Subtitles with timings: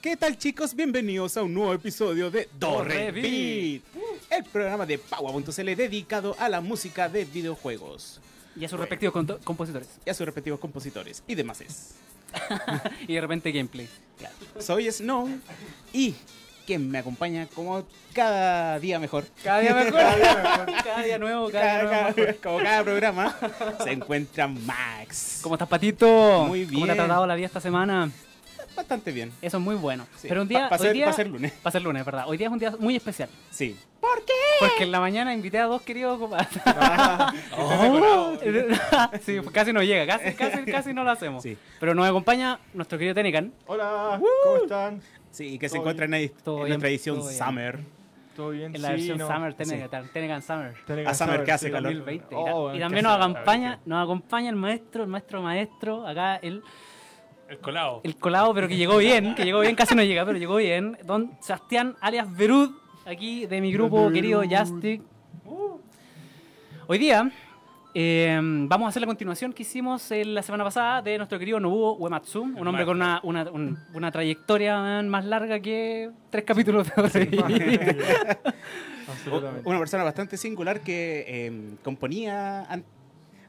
[0.00, 0.74] ¿Qué tal chicos?
[0.74, 3.82] Bienvenidos a un nuevo episodio de Dorre Beat,
[4.30, 8.18] el programa de Paua.cl dedicado a la música de videojuegos
[8.56, 9.88] Y a sus respectivos conto- compositores.
[10.06, 11.60] y a sus respectivos compositores y demás.
[11.60, 11.94] es.
[13.08, 13.88] y de repente gameplay.
[14.18, 14.34] Claro.
[14.58, 15.28] Soy Snow
[15.92, 16.14] y
[16.66, 19.24] quien me acompaña como cada día mejor.
[19.44, 20.00] Cada día mejor.
[20.84, 22.14] cada día nuevo, cada, día Cada- nuevo.
[22.16, 23.36] cada- como cada programa
[23.84, 25.40] se encuentra Max.
[25.42, 26.44] ¿Cómo estás, Patito?
[26.48, 26.96] Muy ¿Cómo te ha bien.
[26.96, 28.10] tratado la vida esta semana?
[28.76, 29.32] Bastante bien.
[29.42, 30.06] Eso es muy bueno.
[30.16, 30.28] Sí.
[30.28, 30.60] Pero un día.
[30.68, 31.52] Pa- pa ser- día- pa ser lunes.
[31.52, 32.24] Pa' ser lunes, ¿verdad?
[32.26, 33.28] Hoy día es un día muy especial.
[33.50, 33.76] Sí.
[34.00, 36.48] Porque en la mañana invité a dos queridos compadres.
[37.56, 38.36] Oh.
[39.22, 41.42] sí, pues casi no llega, casi, casi, casi no lo hacemos.
[41.42, 41.56] Sí.
[41.78, 43.52] Pero nos acompaña nuestro querido Tenecan.
[43.66, 45.00] Hola, ¿cómo están?
[45.30, 47.38] Sí, que se encuentra en, en nuestra edición todo bien.
[47.38, 47.78] Summer.
[48.36, 48.74] ¿Todo bien?
[48.74, 49.26] En la Sí, versión no.
[49.28, 50.74] Summer, Tenecan, Tenecan Summer.
[50.86, 51.92] Tenecan A Summer, que hace sí, calor.
[51.94, 52.34] 2020.
[52.34, 53.80] Oh, y también nos acompaña, sí.
[53.86, 56.62] nos acompaña el maestro, el maestro maestro, acá el,
[57.50, 58.00] El colado.
[58.04, 60.96] el colado, pero que llegó bien, que llegó bien, casi no llega, pero llegó bien.
[61.04, 62.70] Don Sebastián alias Berud,
[63.04, 64.12] aquí de mi grupo Berud.
[64.12, 65.02] querido Justic.
[66.86, 67.28] Hoy día
[67.92, 71.58] eh, vamos a hacer la continuación que hicimos en la semana pasada de nuestro querido
[71.58, 76.86] Nobuo Uematsu, un hombre con una, una, un- una trayectoria más larga que tres capítulos
[76.94, 76.94] de.
[79.08, 79.68] Absolutamente.
[79.68, 82.84] Una persona bastante singular que eh, componía an-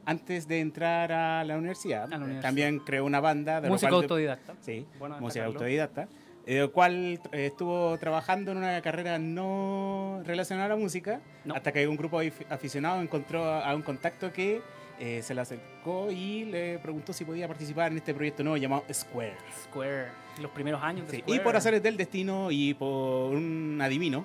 [0.04, 2.04] antes de entrar a la universidad.
[2.04, 2.42] A la universidad.
[2.42, 3.60] También creó una banda.
[3.60, 4.54] De cual- autodidacta.
[4.60, 6.02] Sí, Bueno música autodidacta.
[6.46, 11.54] eh, El cual eh, estuvo trabajando en una carrera no relacionada a la música, No.
[11.54, 14.60] hasta que un grupo de afi- aficionados encontró a a un contacto que
[14.98, 18.84] eh, se le acercó y le preguntó si podía participar en este proyecto nuevo llamado
[18.92, 19.34] Square.
[19.64, 20.06] Square,
[20.40, 21.40] los primeros años de Sí, Square.
[21.40, 24.24] y por hacer del destino y por un adivino,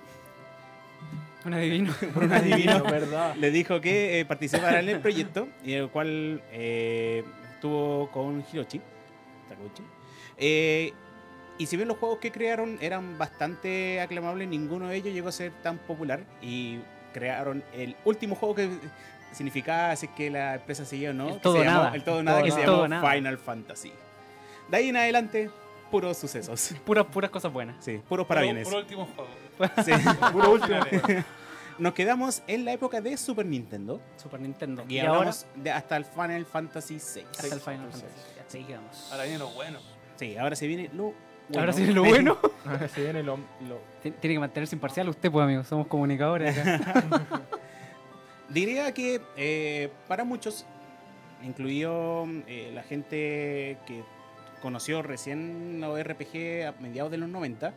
[1.47, 1.93] Un adivino.
[2.13, 3.35] por un adivino, ¿verdad?
[3.35, 7.23] le dijo que eh, participara en el proyecto, y el cual eh,
[7.53, 8.81] estuvo con Hiroshi.
[9.49, 9.83] Takeuchi.
[10.37, 10.93] Eh,
[11.57, 15.31] y si bien los juegos que crearon eran bastante aclamables, ninguno de ellos llegó a
[15.31, 16.19] ser tan popular.
[16.41, 16.79] Y
[17.13, 18.69] crearon el último juego que
[19.31, 21.29] significaba si es que la empresa seguía o no.
[21.29, 21.95] El que todo se o llamó- nada.
[21.95, 22.65] El todo nada, todo que o se nada.
[22.67, 23.11] llamó Todo o nada.
[23.15, 23.91] Final Fantasy.
[24.69, 25.49] De ahí en adelante,
[25.89, 26.75] puros sucesos.
[26.85, 27.77] Puras, puras cosas buenas.
[27.83, 28.67] Sí, puros parabienes.
[28.67, 29.29] Por, último juego.
[29.83, 29.91] Sí.
[30.33, 30.77] Puro último.
[31.79, 34.01] Nos quedamos en la época de Super Nintendo.
[34.15, 34.83] Super Nintendo.
[34.87, 37.21] Y, Y, hablamos de hasta el Final Fantasy VI.
[37.21, 38.05] ahora, hasta el Final Fantasy.
[38.35, 39.09] Ya, seguimos.
[39.11, 39.79] Ahora viene lo bueno.
[40.15, 41.17] Sí, ahora se viene lo bueno.
[41.55, 42.37] Ahora sí, lo bueno.
[42.65, 45.63] Ahora se viene lo, lo- Tien- Tiene que mantenerse imparcial usted, pues, amigo.
[45.63, 47.03] Somos comunicadores acá.
[48.49, 50.65] Diría que eh, para muchos,
[51.43, 54.03] incluido eh, la gente que
[54.61, 57.73] conoció recién los RPG a mediados de los 90,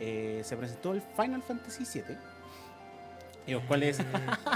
[0.00, 2.16] eh, se presentó el Final Fantasy VII.
[3.50, 4.00] Y los cuales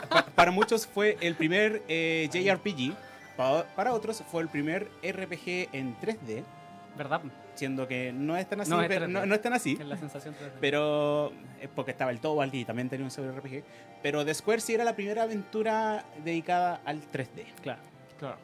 [0.08, 2.94] pa- para muchos fue el primer eh, JRPG,
[3.36, 6.44] pa- para otros fue el primer RPG en 3D,
[6.96, 7.20] ¿Verdad?
[7.56, 9.10] siendo que no es tan así, No es pero- 3D.
[9.12, 9.76] no- no es tan así.
[9.80, 10.34] Es la sensación.
[10.60, 13.64] Pero es porque estaba el Tobal y también tenía un sobre RPG.
[14.02, 17.46] Pero The Square sí era la primera aventura dedicada al 3D.
[17.62, 17.80] Claro.
[18.18, 18.36] Claro.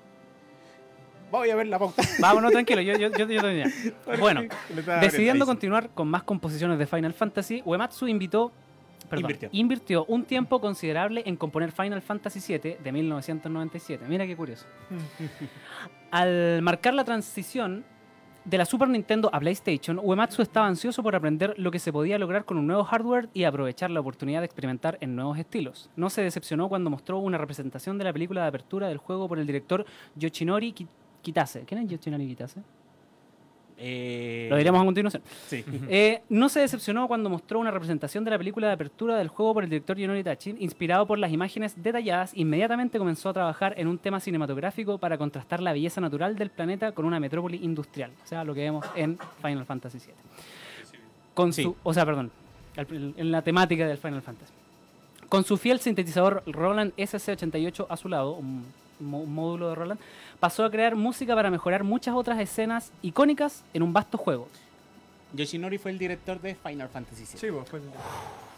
[1.31, 2.03] Voy a ver la pauta.
[2.19, 2.81] Vámonos, tranquilo.
[2.81, 3.67] Yo, yo, yo, yo tenía.
[4.19, 4.43] Bueno,
[5.01, 8.51] decidiendo continuar con más composiciones de Final Fantasy, Uematsu invitó.
[9.09, 9.49] Perdón, Invirtió.
[9.53, 14.05] invirtió un tiempo considerable en componer Final Fantasy VII de 1997.
[14.09, 14.67] Mira qué curioso.
[16.11, 17.85] Al marcar la transición
[18.45, 22.19] de la Super Nintendo a PlayStation, Uematsu estaba ansioso por aprender lo que se podía
[22.19, 25.91] lograr con un nuevo hardware y aprovechar la oportunidad de experimentar en nuevos estilos.
[25.95, 29.39] No se decepcionó cuando mostró una representación de la película de apertura del juego por
[29.39, 29.85] el director
[30.17, 30.89] Yoshinori Ki-
[31.23, 31.65] Kitase.
[31.67, 32.63] ¿Quién es Yoshinori Kitase?
[33.83, 35.23] Eh, Lo diremos a continuación.
[35.47, 35.65] Sí.
[35.89, 39.55] Eh, no se decepcionó cuando mostró una representación de la película de apertura del juego
[39.55, 43.89] por el director Yonori Tachin, inspirado por las imágenes detalladas, inmediatamente comenzó a trabajar en
[43.89, 48.27] un tema cinematográfico para contrastar la belleza natural del planeta con una metrópoli industrial, o
[48.27, 50.15] sea, lo que vemos en Final Fantasy VII.
[51.35, 51.63] Con Sí.
[51.63, 52.31] su, o sea, perdón,
[52.77, 54.53] en la temática del Final Fantasy.
[55.29, 58.65] Con su fiel sintetizador Roland SC88 a su lado, un
[59.01, 60.01] módulo de Roland,
[60.39, 64.49] pasó a crear música para mejorar muchas otras escenas icónicas en un vasto juego.
[65.33, 67.39] Yoshinori fue el director de Final Fantasy VII.
[67.39, 67.83] Sí, pues, pues,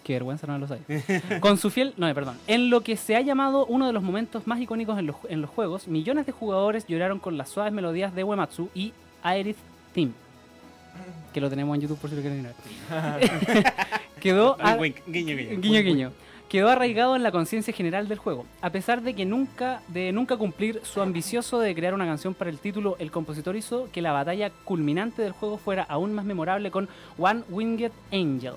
[0.05, 0.83] Qué vergüenza, no lo sabía.
[1.41, 1.95] Con su fiel.
[1.97, 2.37] No, perdón.
[2.47, 5.41] En lo que se ha llamado uno de los momentos más icónicos en los, en
[5.41, 8.93] los juegos, millones de jugadores lloraron con las suaves melodías de Uematsu y
[9.23, 9.59] Aerith
[9.95, 10.13] Theme.
[11.33, 12.47] Que lo tenemos en YouTube por si lo quieren ir
[12.91, 13.31] a ver.
[14.21, 14.57] Quedó.
[14.61, 15.61] A- guiño, guiño.
[15.61, 16.13] Guiño, guiño.
[16.53, 18.45] Quedó arraigado en la conciencia general del juego.
[18.61, 22.51] A pesar de que nunca, de nunca cumplir su ambicioso de crear una canción para
[22.51, 26.71] el título, el compositor hizo que la batalla culminante del juego fuera aún más memorable
[26.71, 28.53] con One Winged Angel.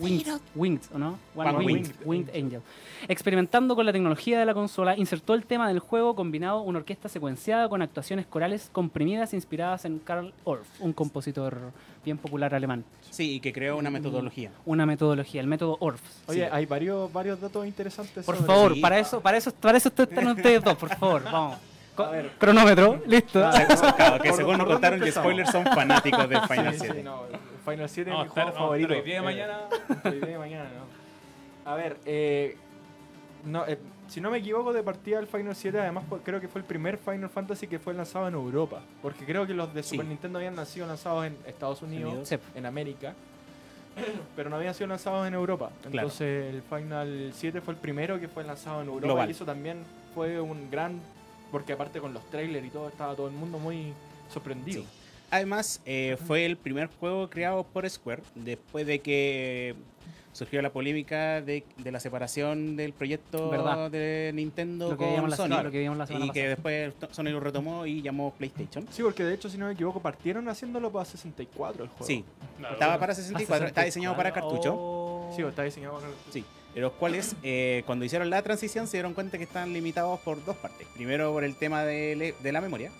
[0.00, 1.18] Winged, Winged, ¿o no?
[1.36, 2.62] One, One Winged, Winged Winged Angel.
[3.08, 7.08] Experimentando con la tecnología de la consola, insertó el tema del juego combinado una orquesta
[7.08, 11.58] secuenciada con actuaciones corales comprimidas inspiradas en Karl Orff, un compositor
[12.04, 12.84] bien popular alemán.
[13.10, 14.50] Sí, y que creó una metodología.
[14.64, 16.00] Una metodología, el método Orff.
[16.28, 16.48] Oye, Sí.
[16.52, 18.24] hay varios, varios datos interesantes.
[18.24, 18.80] Por sobre- favor, sí.
[18.80, 21.58] para eso, para eso, para eso están ustedes dos, por favor, vamos.
[21.96, 22.30] A ver.
[22.38, 23.44] Cronómetro, listo.
[23.44, 23.66] Ah,
[23.96, 26.94] Claro, que ¿por- según nos contaron que spoilers son fanáticos del Final Sí, 7.
[26.98, 27.22] sí, no,
[27.60, 28.92] Final 7 No, es mi juego no, favorito.
[28.94, 29.58] hoy día de Eh, mañana.
[30.04, 31.70] Hoy día de mañana, no.
[31.70, 32.56] A ver, eh,
[33.44, 33.78] no, eh,
[34.08, 36.66] si no me equivoco, de partida el Final 7, además fue- creo que fue el
[36.66, 38.80] primer Final Fantasy que fue lanzado en Europa.
[39.02, 39.90] Porque creo que los de Sí.
[39.90, 42.28] Super Nintendo habían nacido lanzados en Estados Unidos.
[42.28, 42.36] Sí.
[42.54, 43.14] en América,
[44.36, 45.70] pero no habían sido lanzados en Europa.
[45.84, 49.28] Entonces el Final 7 fue el primero que fue lanzado en Europa Global.
[49.28, 49.84] y eso también
[50.14, 51.00] fue un gran...
[51.52, 53.92] Porque aparte con los trailers y todo, estaba todo el mundo muy
[54.32, 54.82] sorprendido.
[54.82, 54.88] Sí.
[55.30, 59.74] Además, eh, fue el primer juego creado por Square después de que
[60.32, 63.90] surgió la polémica de, de la separación del proyecto Verdad.
[63.90, 65.48] de Nintendo Lo que, con veíamos la, Sony.
[65.62, 66.48] lo que la Y que pasada.
[66.48, 68.86] después to- Sony lo retomó y llamó PlayStation.
[68.90, 72.04] Sí, porque de hecho, si no me equivoco, partieron haciéndolo para 64 el juego.
[72.06, 72.24] Sí,
[72.58, 72.74] Claro.
[72.74, 74.74] estaba para 64, está diseñado para cartucho.
[74.76, 75.32] Oh.
[75.34, 76.44] Sí, está diseñado para Sí,
[76.74, 80.44] de los cuales eh, cuando hicieron la transición se dieron cuenta que están limitados por
[80.44, 80.86] dos partes.
[80.94, 82.90] Primero por el tema de, de la memoria,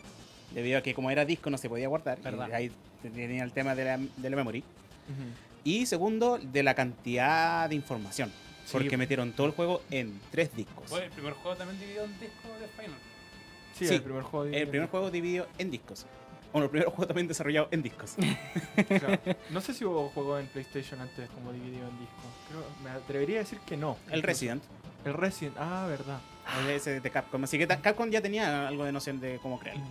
[0.55, 2.19] debido a que como era disco no se podía guardar.
[2.49, 4.63] y ahí tenía el tema de la, de la memoria.
[4.63, 5.29] Ujú.
[5.65, 8.31] Y segundo, de la cantidad de información.
[8.65, 8.73] Sí.
[8.73, 10.85] Porque metieron todo el juego en tres discos.
[10.89, 12.99] Fue el primer juego también dividido en disco de Final.
[13.77, 14.45] Sí, Sí, el primer juego.
[14.47, 16.07] de- El primer juego dividido en discos.
[16.53, 18.15] Bueno, el primer juego también desarrollado en discos.
[18.89, 19.19] Claro.
[19.51, 22.15] No sé si hubo juegos en PlayStation antes como dividido en disco.
[22.49, 23.97] Creo, me atrevería a decir que no.
[24.09, 24.27] El Incluso.
[24.27, 24.63] Resident.
[25.05, 26.21] El Resident, ah, verdad.
[26.69, 27.43] Ese de Capcom.
[27.45, 29.83] Así que Capcom ya tenía algo de noción de cómo crearlo.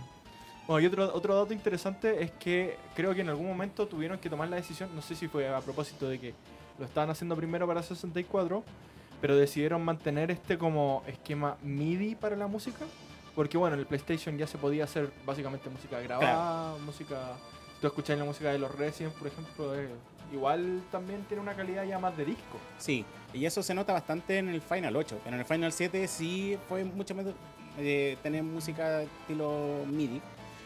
[0.70, 4.30] Bueno, y otro, otro dato interesante es que creo que en algún momento tuvieron que
[4.30, 6.32] tomar la decisión, no sé si fue a propósito de que
[6.78, 8.62] lo estaban haciendo primero para 64,
[9.20, 12.86] pero decidieron mantener este como esquema MIDI para la música,
[13.34, 17.32] porque bueno, en el PlayStation ya se podía hacer básicamente música grabada, música...
[17.74, 19.72] Si tú escuchas la música de los Resident, por ejemplo,
[20.32, 22.58] igual también tiene una calidad ya más de disco.
[22.78, 25.18] Sí, y eso se nota bastante en el Final 8.
[25.24, 27.26] Pero en el Final 7 sí fue mucho más
[27.76, 30.20] eh, tener música estilo MIDI.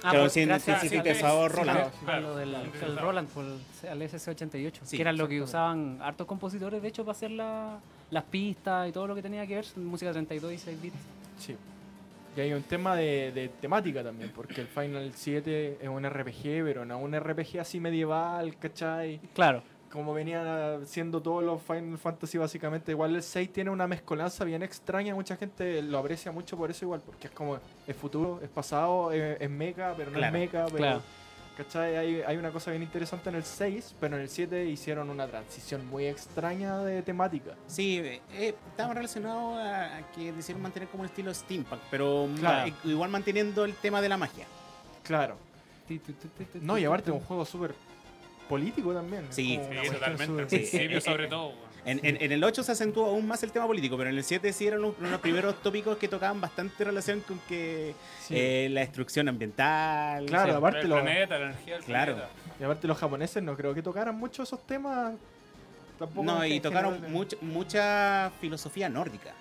[0.07, 1.79] Ah, Claro, pues, sin- gracias sin sintetizador sí, Roland.
[1.79, 2.99] claro, Claro, lo del sí, el.
[2.99, 7.05] Roland, por el, al SC88, Sí, que era lo que usaban hartos compositores, de hecho,
[7.05, 7.79] para hacer la-
[8.11, 10.97] las pistas y todo lo que tenía que ver, música 32 y 6 bits.
[11.39, 11.57] Sí.
[12.37, 16.65] Y hay un tema de, de temática también, porque el Final 7 es un RPG,
[16.65, 19.21] pero no un RPG así medieval, ¿cachai?
[19.35, 19.63] Claro,
[19.95, 24.65] Como venían siendo todos los Final Fantasy básicamente, igual el 6 tiene una mezcolanza bien
[24.65, 28.49] extraña, mucha gente lo aprecia mucho por eso igual, porque es como, es futuro, es
[28.49, 30.77] pasado, es, es mecha, pero no Claro, es mecha, pero...
[30.79, 31.03] claro.
[31.57, 31.97] ¿Cachai?
[31.97, 35.29] Hay, hay una cosa bien interesante en el 6, pero en el 7 hicieron una
[35.29, 37.53] transición muy extraña de temática.
[37.69, 42.29] Sí, eh, eh, estaba relacionado a, a que decidieron mantener como un estilo steampunk, pero
[42.41, 42.67] Claro.
[42.69, 44.47] eh, igual manteniendo el tema de la magia.
[45.05, 45.37] Claro.
[46.61, 47.73] No, y aparte un juego súper
[48.49, 49.27] político también.
[49.31, 49.59] Sí.
[49.93, 50.43] totalmente.
[50.43, 51.53] Al principio, Eh, sobre eh, todo.
[51.87, 54.25] En, en- en el 8 se acentuó aún más el tema político, pero en el
[54.25, 58.35] 7 sí eran los, los primeros tópicos que tocaban bastante relación con que Sí.
[58.37, 60.25] eh, la destrucción ambiental.
[60.27, 60.57] Claro, sí.
[60.57, 62.15] aparte el lo- planeta, la energía del Claro.
[62.15, 62.35] planeta.
[62.59, 65.15] Y aparte los japoneses no creo que tocaran mucho esos temas.
[65.99, 67.13] Tampoco No, y tocaron general.
[67.13, 69.33] mucha, mucha filosofía nórdica.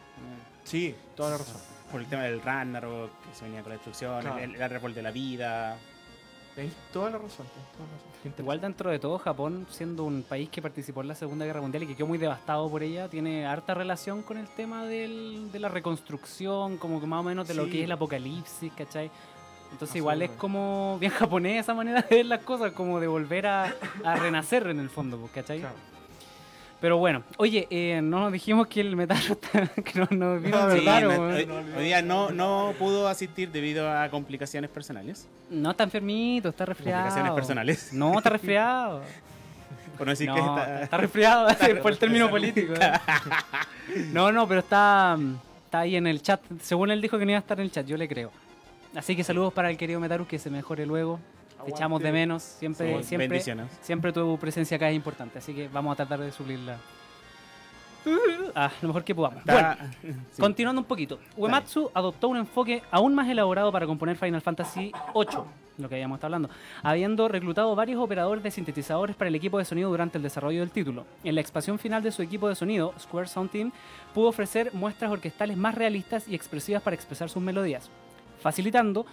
[0.66, 1.62] Sí, toda la razón.
[1.92, 4.38] Por el tema del Ragnarok, que se venía con la destrucción, Claro.
[4.40, 5.78] el, el árbol de la vida.
[6.56, 7.46] Tenéis toda la razón.
[7.48, 7.88] toda
[8.36, 8.42] la.
[8.42, 11.84] Igual dentro de todo, Japón, siendo un país que participó en la Segunda Guerra Mundial
[11.84, 15.60] y que quedó muy devastado por ella, tiene harta relación con el tema del- de
[15.60, 19.10] la reconstrucción, como que más o menos de lo que es el apocalipsis, ¿cachai?
[19.72, 23.48] Entonces igual es como bien japonés esa manera de ver las cosas, como de volver
[23.48, 25.60] a, a renacer en el fondo, pues, ¿cachai?
[25.60, 25.76] Claro.
[26.84, 29.18] Pero bueno, oye, eh, no nos dijimos que el metal
[29.86, 33.90] que no nos vino Sí, no- hoy, no hoy día no, no pudo asistir debido
[33.90, 35.30] a complicaciones personales.
[35.50, 37.04] No está enfermito, está resfriado.
[37.04, 37.94] Complicaciones personales.
[37.94, 39.02] No, está resfriado.
[39.98, 40.84] Por no decir no, que está...
[40.84, 40.98] está...
[40.98, 41.48] resfriado
[41.82, 42.74] por el término político.
[42.74, 42.92] ¿eh?
[44.12, 45.18] No, no, pero está,
[45.64, 46.42] está ahí en el chat.
[46.62, 48.30] Según él dijo que no iba a estar en el chat, yo le creo.
[48.94, 51.22] Así que saludos para el querido Metaru, que se mejore luego.
[51.66, 52.44] Te echamos de menos.
[52.44, 53.68] Siempre, siempre, bendiciones.
[53.82, 55.40] siempre tu presencia acá es importante.
[55.40, 56.78] Así que vamos a tratar de suplirla.
[58.56, 59.44] Ah, lo mejor que podamos.
[59.46, 60.42] Bueno, sí.
[60.42, 65.44] Continuando un poquito, Uematsu adoptó un enfoque aún más elaborado para componer Final Fantasy VIII,
[65.78, 66.50] lo que habíamos estado hablando,
[66.84, 70.72] habiendo reclutado varios operadores de sintetizadores para el equipo de sonido durante el desarrollo del
[70.72, 71.06] título.
[71.24, 73.72] En la expansión final de su equipo de sonido, Square Sound Team
[74.14, 77.90] pudo ofrecer muestras orquestales más realistas y expresivas para expresar sus melodías,
[78.42, 79.06] facilitando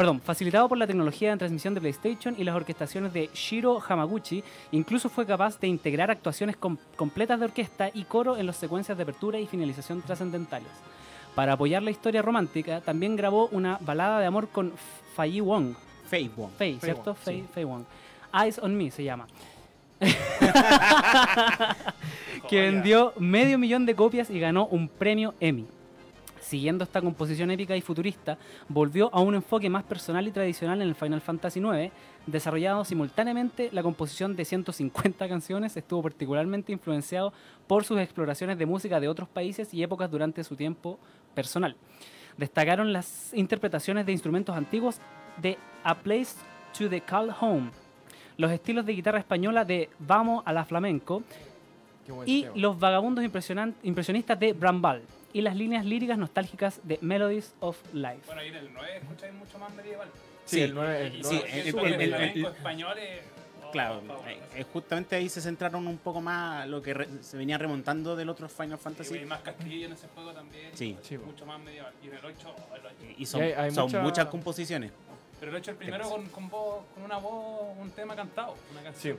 [0.00, 4.42] perdón, facilitado por la tecnología de transmisión de PlayStation y las orquestaciones de Shiro Hamaguchi,
[4.72, 8.96] incluso fue capaz de integrar actuaciones com- completas de orquesta y coro en las secuencias
[8.96, 10.70] de apertura y finalización trascendentales.
[11.34, 14.72] Para apoyar la historia romántica, también grabó una balada de amor con
[15.14, 15.74] Fei Wong,
[16.08, 16.50] Fei Wong.
[16.56, 17.10] Fei, Fei ¿cierto?
[17.10, 17.48] Wong, Fei, sí.
[17.52, 17.84] Fei Wong.
[18.42, 19.26] Eyes on Me se llama.
[22.48, 25.66] que vendió medio millón de copias y ganó un premio Emmy.
[26.50, 28.36] Siguiendo esta composición épica y futurista,
[28.68, 31.92] volvió a un enfoque más personal y tradicional en el Final Fantasy IX,
[32.26, 37.32] desarrollado simultáneamente la composición de 150 canciones, estuvo particularmente influenciado
[37.68, 40.98] por sus exploraciones de música de otros países y épocas durante su tiempo
[41.36, 41.76] personal.
[42.36, 45.00] Destacaron las interpretaciones de instrumentos antiguos
[45.40, 46.34] de A Place
[46.76, 47.70] to the Call Home,
[48.38, 51.22] los estilos de guitarra española de Vamos a la Flamenco
[52.26, 52.54] y tema.
[52.56, 58.20] los vagabundos impresionistas de Brambal y las líneas líricas nostálgicas de Melodies of Life.
[58.26, 60.08] Bueno, ahí en el 9 escucháis mucho más medieval.
[60.44, 63.20] Sí, Sí, el 9 el Y sí, nueve sí, es el- súper el- español es...
[63.64, 67.36] oh, Claro, eh, eh, justamente ahí se centraron un poco más lo que re- se
[67.36, 69.14] venía remontando del otro Final Fantasy.
[69.18, 70.70] hay más castillo en ese juego también.
[70.74, 70.96] Sí.
[71.24, 71.92] Mucho más medieval.
[72.02, 72.94] Y en el 8, oh, el 8.
[73.16, 74.90] Y son, Y hay- hay son mucha- muchas composiciones.
[75.40, 78.54] Pero el 8 el primero con, con, voz, con una voz, un tema cantado.
[78.70, 78.84] Una Sí.
[78.84, 79.18] canción.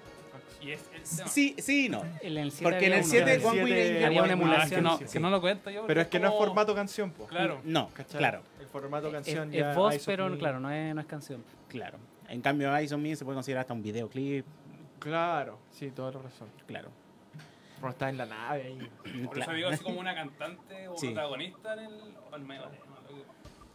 [0.61, 1.27] Y es el tema.
[1.27, 2.03] Sí, sí y no.
[2.21, 3.07] En el 7 Porque en el uno.
[3.09, 5.05] 7 el One siete- Way Ranger- Había una emulación, que no, sí.
[5.11, 5.87] que no lo cuento yo.
[5.87, 7.25] Pero es que no es formato canción, po.
[7.25, 7.59] Claro.
[7.63, 8.19] No, ¿Cachai?
[8.19, 9.73] claro, El formato Es, canción es ya.
[9.73, 10.37] voz, Eyes of pero Me.
[10.37, 11.43] claro, no es, no es canción.
[11.67, 11.97] claro.
[12.29, 14.45] En cambio, Eyes on Me se puede considerar hasta un videoclip.
[14.99, 16.47] Claro, sí, toda la razón.
[16.67, 16.89] Claro.
[17.79, 18.89] Pero está en la nave ahí.
[19.25, 19.51] Por Claro.
[19.51, 21.07] eso digo así como una cantante o Sí.
[21.07, 21.93] protagonista en el.
[22.31, 22.69] o el medio-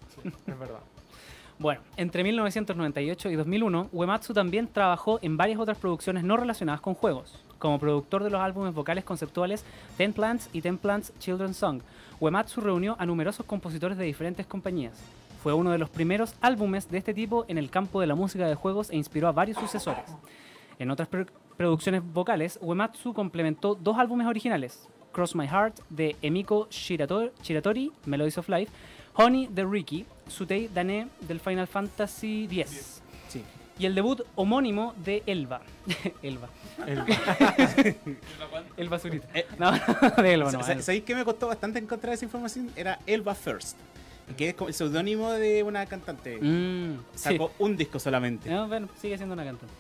[0.08, 0.80] Sí, es verdad.
[1.58, 6.94] Bueno, entre 1998 y 2001, Uematsu también trabajó en varias otras producciones no relacionadas con
[6.94, 7.38] juegos.
[7.58, 9.64] Como productor de los álbumes vocales conceptuales
[9.96, 11.80] Ten Plants y Ten Plants Children's Song,
[12.20, 15.00] Uematsu reunió a numerosos compositores de diferentes compañías.
[15.42, 18.46] Fue uno de los primeros álbumes de este tipo en el campo de la música
[18.46, 20.04] de juegos e inspiró a varios sucesores.
[20.78, 21.24] En otras pro-
[21.56, 28.36] producciones vocales, Uematsu complementó dos álbumes originales, Cross My Heart de Emiko Shirato- Shiratori, Melodies
[28.36, 28.70] of Life,
[29.14, 33.00] Honey de Ricky, Sutei Dane del Final Fantasy X.
[33.28, 33.42] Sí.
[33.78, 35.60] Y el debut homónimo de Elba.
[36.22, 36.48] Elba.
[36.86, 37.04] El-
[38.76, 39.26] Elba Zurita.
[39.34, 39.72] Eh, No,
[40.22, 40.62] de Elba no.
[40.62, 42.70] Sa- ¿Sabéis que me costó bastante encontrar esa información?
[42.76, 43.76] Era Elba First,
[44.36, 46.38] que es como el seudónimo de una cantante.
[46.40, 47.18] Mm, sí.
[47.18, 48.48] Sacó un disco solamente.
[48.50, 49.74] No, bueno, sigue siendo una cantante.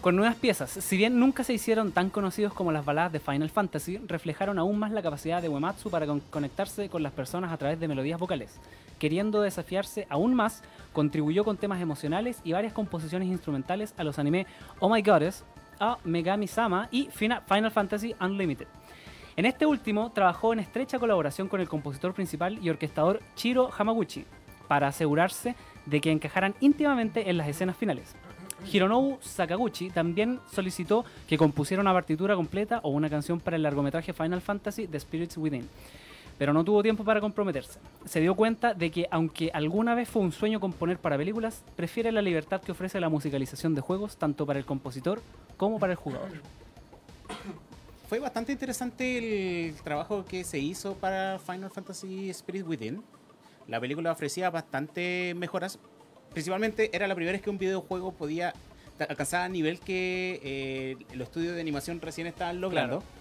[0.00, 3.50] Con nuevas piezas, si bien nunca se hicieron tan conocidos como las baladas de Final
[3.50, 7.56] Fantasy, reflejaron aún más la capacidad de Uematsu para con- conectarse con las personas a
[7.58, 8.52] través de melodías vocales.
[9.00, 14.46] Queriendo desafiarse aún más, contribuyó con temas emocionales y varias composiciones instrumentales a los anime
[14.78, 15.42] Oh My Goddess,
[15.80, 18.66] a Megami Sama y Fina- Final Fantasy Unlimited.
[19.36, 24.26] En este último, trabajó en estrecha colaboración con el compositor principal y orquestador Chiro Hamaguchi,
[24.68, 28.14] para asegurarse de que encajaran íntimamente en las escenas finales.
[28.70, 34.12] Hironobu Sakaguchi también solicitó que compusiera una partitura completa o una canción para el largometraje
[34.12, 35.66] Final Fantasy The Spirits Within,
[36.40, 37.78] pero no tuvo tiempo para comprometerse.
[38.06, 42.10] Se dio cuenta de que, aunque alguna vez fue un sueño componer para películas, prefiere
[42.12, 45.20] la libertad que ofrece la musicalización de juegos tanto para el compositor
[45.58, 46.30] como para el jugador.
[48.08, 53.02] Fue bastante interesante el trabajo que se hizo para Final Fantasy Spirit Within.
[53.68, 55.78] La película ofrecía bastante mejoras.
[56.32, 58.54] Principalmente era la primera vez que un videojuego podía
[58.98, 63.00] alcanzar el nivel que eh, los estudios de animación recién estaban logrando.
[63.00, 63.19] Claro.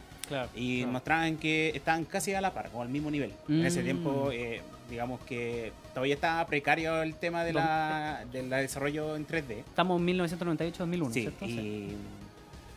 [0.56, 0.92] Y Claro.
[0.92, 3.34] mostraban que estaban casi a la par, o al mismo nivel.
[3.48, 3.84] En ese Mm.
[3.84, 9.60] tiempo, eh, digamos que todavía estaba precario el tema de la, del desarrollo en 3D.
[9.60, 11.46] Estamos en 1998-2001, Sí, ¿cierto?
[11.46, 11.96] y,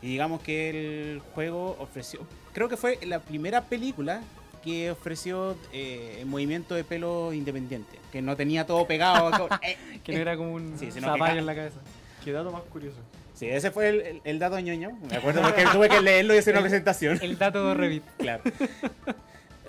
[0.03, 0.71] y digamos que
[1.15, 2.21] el juego ofreció,
[2.53, 4.21] creo que fue la primera película
[4.65, 9.31] que ofreció eh, el movimiento de pelo independiente, que no tenía todo pegado.
[9.63, 11.81] eh, Que no era como un Sí, zapallo en la cabeza.
[12.25, 12.99] Qué dato más curioso.
[13.35, 16.39] Sí, ese fue el, el- el dato ñoño, me acuerdo porque tuve que leerlo y
[16.39, 17.19] hacer una presentación.
[17.23, 18.03] El dato de Revit.
[18.19, 18.43] Claro,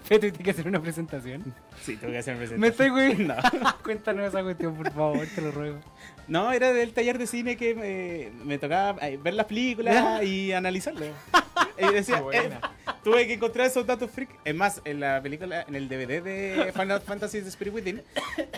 [0.03, 1.53] Feto, tiene que hacer una presentación.
[1.81, 2.89] sí, tuve que hacer una Me presentación.
[3.15, 3.27] estoy güey.
[3.83, 5.79] Cuéntanos esa cuestión, por favor, te lo ruego.
[6.27, 10.51] No, era del taller de cine que me, me tocaba eh, ver las películas y
[10.51, 11.09] analizarlas.
[11.75, 12.51] Y decía, eh,
[13.03, 14.29] tuve que encontrar esos datos freak.
[14.45, 18.01] Es más, en la película, en el DVD de Final Fantasy The Spirit Within,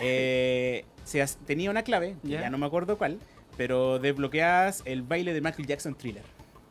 [0.02, 3.18] eh, se has- tenía una clave, ya no me acuerdo cuál,
[3.56, 6.22] pero desbloqueas el baile de Michael Jackson Thriller.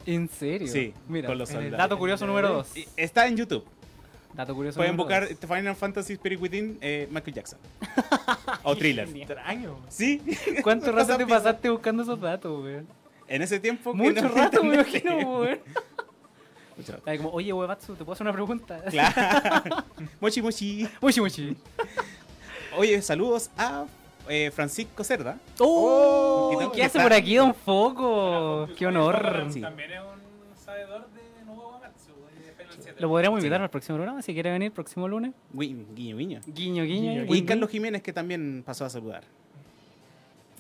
[0.05, 0.67] ¿En serio?
[0.67, 1.83] Sí, Mira, con los en el soldados.
[1.89, 2.77] dato curioso número 2.
[2.77, 3.65] Y Está en YouTube.
[4.33, 5.37] Dato curioso Pueden buscar dos.
[5.39, 7.57] Final Fantasy Spirit Within eh, Michael Jackson.
[8.63, 9.07] o Thriller.
[9.15, 9.79] Extraño.
[9.87, 10.21] Sí,
[10.61, 12.85] ¿Cuánto rato te pasaste buscando esos datos, weón?
[13.27, 13.91] en ese tiempo.
[13.93, 15.59] que Mucho no- rato, me imagino, weón.
[16.77, 17.03] Mucho rato.
[17.05, 18.81] Ay, como, oye, Webatsu, ¿te puedo hacer una pregunta?
[18.89, 19.83] Claro.
[20.19, 20.87] mochi mochi.
[21.01, 21.55] Muchi, muchi.
[22.77, 23.85] Oye, saludos a
[24.29, 25.37] eh, Francisco Cerda.
[25.59, 26.71] ¡Oh!
[26.73, 28.67] ¿Qué hace por aquí, Don Foco?
[28.77, 29.47] ¡Qué honor!
[29.49, 29.61] Sí.
[29.61, 32.11] También es un sabedor de nuevo Amatsu,
[32.45, 33.01] de Final 7.
[33.01, 33.45] Lo podríamos Sí.
[33.45, 35.33] invitar al próximo programa si quiere venir próximo lunes.
[35.53, 36.41] Gui- Guiño, guiño.
[36.47, 37.11] Guiño, guiño.
[37.23, 39.23] Guiño, Y Carlos Jiménez, que también pasó a saludar.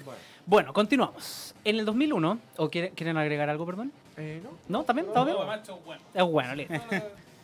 [0.03, 1.55] Bueno, Bueno, continuamos.
[1.63, 3.91] En el 2001, ¿o quiere- quieren agregar algo, perdón?
[4.17, 4.51] eh, ¿no?
[4.79, 4.83] ¿No?
[4.85, 5.07] ¿También?
[5.13, 5.37] ¿Todo bien?
[5.85, 6.01] Bueno.
[6.13, 6.73] Es bueno, listo.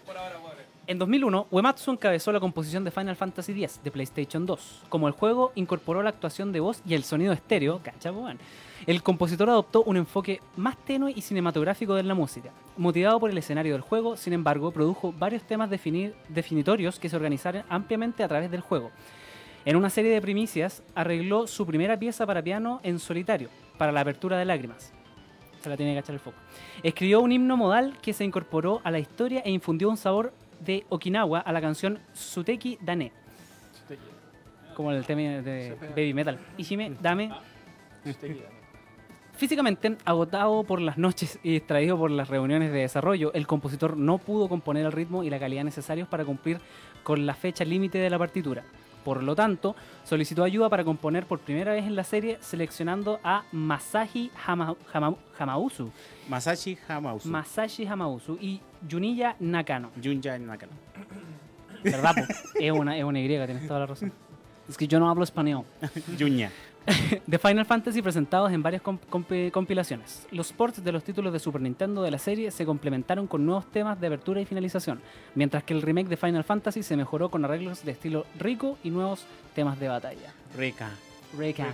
[0.06, 0.50] Por ahora, pobre.
[0.91, 4.81] En 2001, Uematsu encabezó la composición de Final Fantasy X de PlayStation 2.
[4.89, 8.38] Como el juego incorporó la actuación de voz y el sonido estéreo, weón,
[8.86, 12.50] el compositor adoptó un enfoque más tenue y cinematográfico de la música.
[12.75, 17.15] Motivado por el escenario del juego, sin embargo, produjo varios temas definir- definitorios que se
[17.15, 18.91] organizaron ampliamente a través del juego.
[19.63, 24.01] En una serie de primicias, arregló su primera pieza para piano en solitario, para la
[24.01, 24.91] apertura de lágrimas.
[25.62, 26.38] Se la tiene que echar el foco.
[26.83, 30.33] Escribió un himno modal que se incorporó a la historia e infundió un sabor
[30.63, 33.12] de Okinawa a la canción Suteki Dane,
[34.75, 35.75] como el tema de.
[35.96, 36.39] Baby Metal.
[36.58, 37.32] Ishime, dame.
[39.34, 44.20] Físicamente agotado por las noches y distraído por las reuniones de desarrollo, el compositor no
[44.20, 46.60] pudo componer el ritmo y la calidad necesarios para cumplir
[47.03, 48.63] con la fecha límite de la partitura.
[49.03, 53.43] Por lo tanto, solicitó ayuda para componer por primera vez en la serie, seleccionando a
[53.51, 55.91] Masashi Hama- Hama- Hamauzu,
[56.29, 57.27] Masashi Hamauzu.
[57.29, 59.89] Masashi Hamauzu y Juniya Nakano.
[60.01, 60.74] Junya Nakano.
[61.84, 62.13] ¿Verdad?
[62.15, 62.34] po?
[62.60, 64.13] es, una, es una Y, tienes toda la razón.
[64.70, 65.65] Es que yo no hablo español.
[66.17, 66.51] Junya.
[67.28, 70.26] de Final Fantasy presentados en varias comp- compi- compilaciones.
[70.32, 73.66] Los ports de los títulos de Super Nintendo de la serie se complementaron con nuevos
[73.72, 75.00] temas de apertura y finalización,
[75.36, 78.90] mientras que el remake de Final Fantasy se mejoró con arreglos de estilo rico y
[78.90, 80.34] nuevos temas de batalla.
[80.58, 80.90] Reca.
[81.38, 81.68] Reca.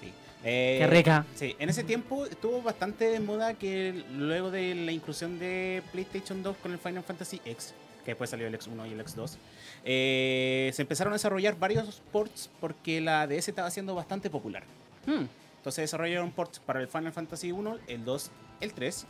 [0.00, 0.10] Sí.
[0.44, 1.24] Eh, Qué reca.
[1.34, 6.42] Sí, en ese tiempo estuvo bastante de moda que luego de la inclusión de PlayStation
[6.42, 7.74] 2 con el Final Fantasy X,
[8.06, 9.36] que después salió el X1 y el X2,
[9.84, 14.62] eh, se empezaron a desarrollar varios ports porque la DS estaba siendo bastante popular.
[15.06, 15.24] Hmm.
[15.58, 19.06] Entonces desarrollaron ports para el Final Fantasy 1, el 2, el 3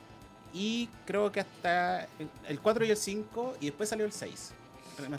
[0.55, 4.55] y creo que hasta el- el 4 y el 5 y después salió el 6.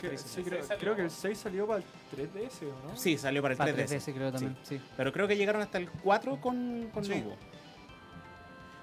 [0.00, 2.96] Que- sí, creo, creo que el 6 salió para el 3DS, ¿o no?
[2.96, 3.90] Sí, salió para el Para 3DS.
[3.90, 4.80] 3DS creo también, sí.
[4.96, 7.12] Pero creo que llegaron hasta el 4 con, con Sí.
[7.14, 7.36] Nubo.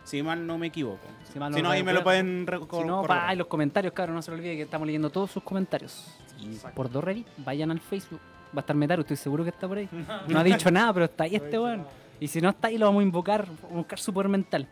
[0.06, 1.06] Si mal no me equivoco.
[1.34, 3.92] Si mal no si no, ahí me lo pueden Si no, pa, en los comentarios,
[3.94, 6.16] claro, no se lo olvide que estamos leyendo todos sus comentarios.
[6.42, 6.76] Exacto.
[6.76, 8.22] Por dos Reddit, vayan al Facebook.
[8.56, 9.90] Va a estar Metaru, estoy seguro que está por ahí.
[10.28, 11.86] No ha dicho nada, pero está ahí este weón.
[12.20, 14.68] Y si no está ahí, lo vamos a invocar, vamos a buscar su poder mental.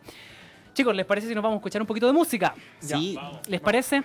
[0.72, 2.54] Chicos, ¿les parece si nos vamos a escuchar un poquito de música?
[2.80, 3.18] Sí,
[3.48, 4.00] ¿Les parece?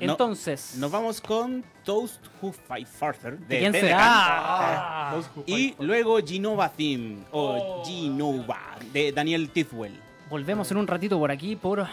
[0.00, 3.38] No, Entonces, nos vamos con Toast Who Fight Farther.
[3.38, 5.14] ¿de quién será?
[5.46, 7.84] Y luego Genova Theme o Oh.
[7.84, 10.00] Genova de Daniel Tithwell.
[10.34, 11.86] Volvemos en un ratito por aquí por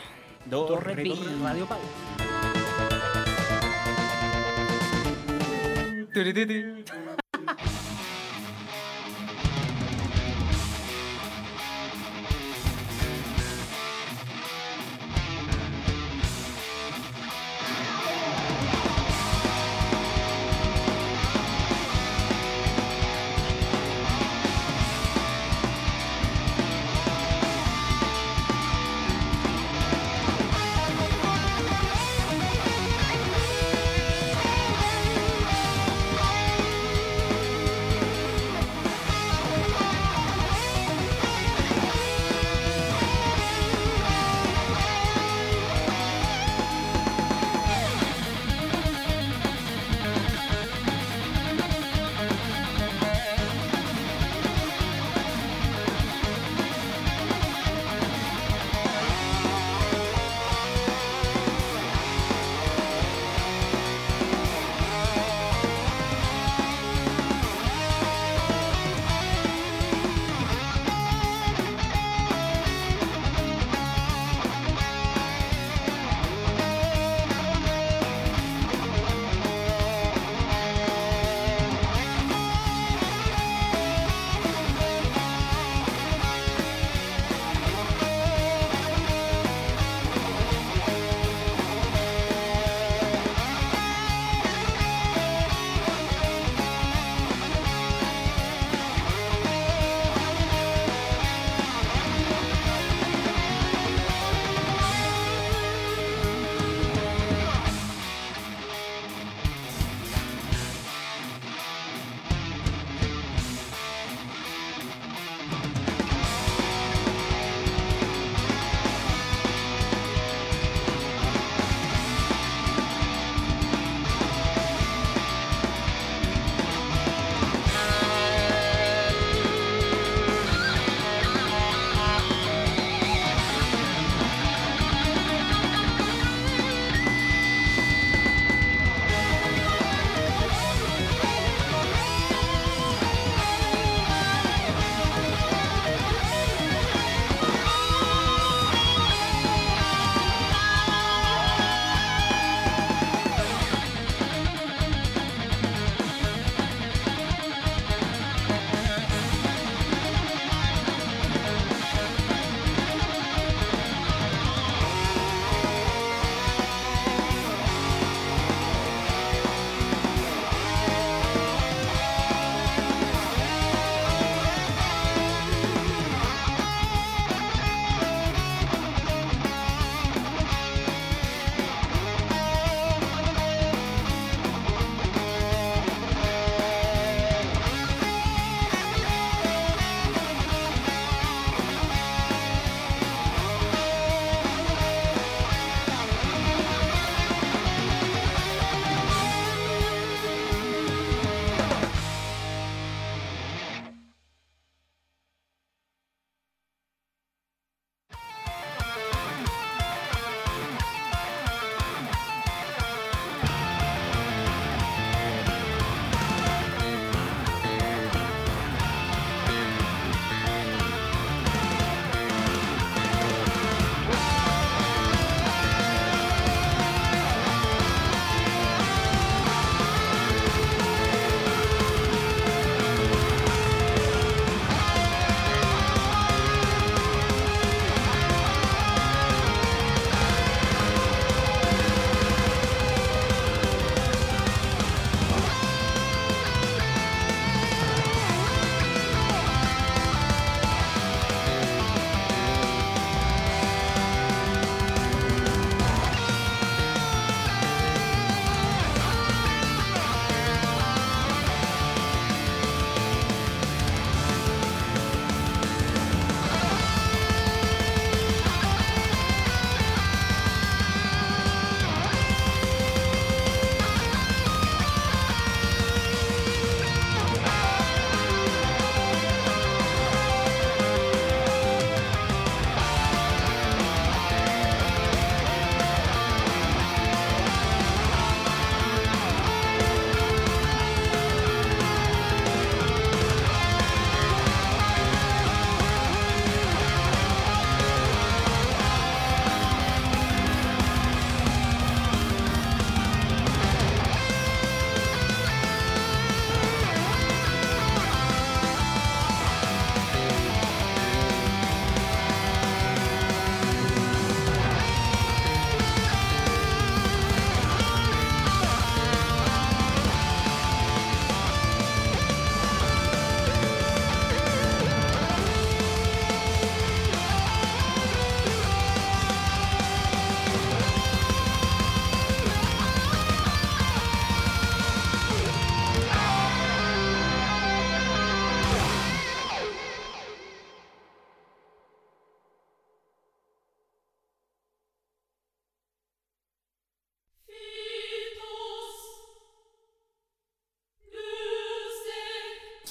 [0.50, 1.14] Torre re, Pi.
[1.44, 1.78] Radio Pau.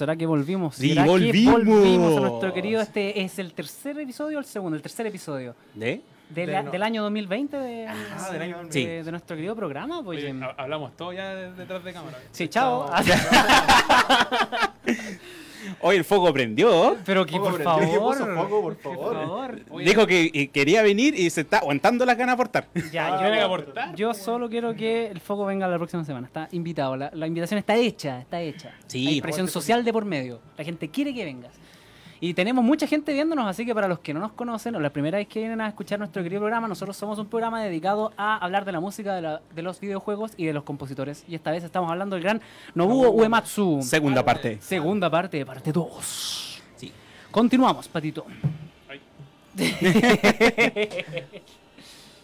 [0.01, 0.77] ¿Será que volvimos?
[0.77, 1.53] Sí, ¿Será que volvimos.
[1.63, 2.81] volvimos a nuestro querido?
[2.81, 6.01] Este es el tercer episodio o el segundo, el tercer episodio ¿De?
[6.31, 9.05] de De la- no- del año 2020 de, Ah, del año de- 2020.
[9.05, 10.03] de nuestro querido programa.
[10.03, 12.17] Pues, Oye, hablamos todo ya de- detrás de cámara.
[12.33, 12.91] sí, chao.
[15.83, 16.97] Hoy el foco prendió.
[17.07, 18.17] Pero que por prendió, ¿qué favor.
[18.19, 19.61] foco, por por favor?
[19.71, 22.69] Oye, Dijo que quería venir y se está aguantando las ganas de aportar.
[22.93, 23.95] Ya, Ah, yo, aportar.
[23.95, 26.27] yo solo quiero que el foco venga la próxima semana.
[26.27, 26.97] Está invitado.
[26.97, 28.73] La, la invitación está hecha, está hecha.
[28.87, 29.07] Sí.
[29.07, 30.41] Hay presión social de por medio.
[30.59, 31.53] La gente quiere que vengas.
[32.23, 34.91] Y tenemos mucha gente viéndonos, así que para los que no nos conocen o la
[34.91, 38.37] primera vez que vienen a escuchar nuestro querido programa, nosotros somos un programa dedicado a
[38.37, 41.25] hablar de la música, de, la- de los videojuegos y de los compositores.
[41.27, 42.43] Y esta vez estamos hablando del gran
[42.75, 43.81] Nobuo Uematsu.
[43.83, 44.59] Segunda parte.
[44.61, 46.63] Segunda parte, parte 2.
[46.77, 46.93] Sí.
[47.31, 48.27] Continuamos, Patito.
[48.89, 49.01] Ay.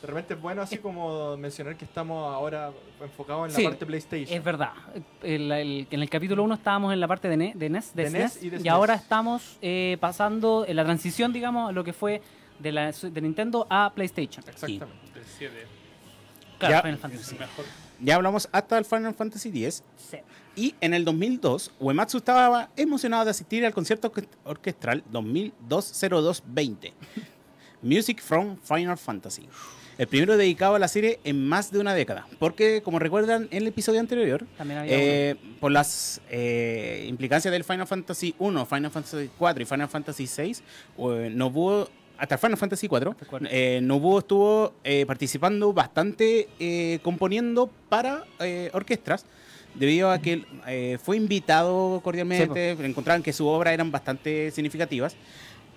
[0.03, 3.87] De repente es bueno así como mencionar que estamos ahora enfocados en la Sí, parte
[3.87, 4.37] PlayStation.
[4.39, 4.73] Es verdad.
[5.23, 8.03] El- el- en el capítulo 1 estábamos en la parte de, Ne- de NES, de
[8.05, 8.73] De SNES, NES y de y SNES.
[8.73, 12.21] ahora estamos eh, pasando en la transición, digamos, a lo que fue
[12.59, 14.45] de, la, de Nintendo a PlayStation.
[14.47, 14.87] Exactamente.
[15.15, 15.67] Del 7.
[16.59, 16.83] Claro, Ya.
[16.83, 17.37] Final Fantasy.
[18.01, 19.83] Ya hablamos hasta el Final Fantasy X.
[19.97, 20.19] Sí.
[20.57, 26.93] Y en el 2002, Uematsu estaba emocionado de asistir al concierto orque- orquestral 2002-0220.
[27.83, 29.49] Music from Final Fantasy.
[29.99, 32.27] El primero dedicado a la serie en más de una década.
[32.39, 34.45] Porque, como recuerdan en el episodio anterior,
[34.87, 40.27] eh, por las eh, implicancias del Final Fantasy 1, Final Fantasy 4 y Final Fantasy
[40.27, 40.63] 6,
[41.31, 43.49] Nobuo, hasta Final Fantasy 4, Hasta el cuatro.
[43.51, 49.25] eh, Nobuo estuvo eh, participando bastante eh, componiendo para eh, orquestas,
[49.75, 55.17] debido a que eh, fue invitado cordialmente, encontraban que sus obras eran bastante significativas.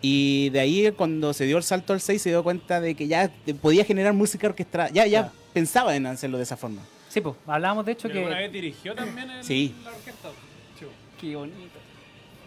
[0.02, 3.08] Y de ahí cuando se dio el salto al 6 se dio cuenta de que
[3.08, 3.30] ya
[3.62, 6.82] podía generar música orquestada, ya, ya pensaba en hacerlo de esa forma.
[7.10, 8.42] Sí, pues, hablábamos de hecho ¿Y ¿Alguna que...
[8.44, 9.74] vez dirigió también el, Sí.
[9.84, 10.30] la orquesta?
[11.20, 11.58] Qué bonito.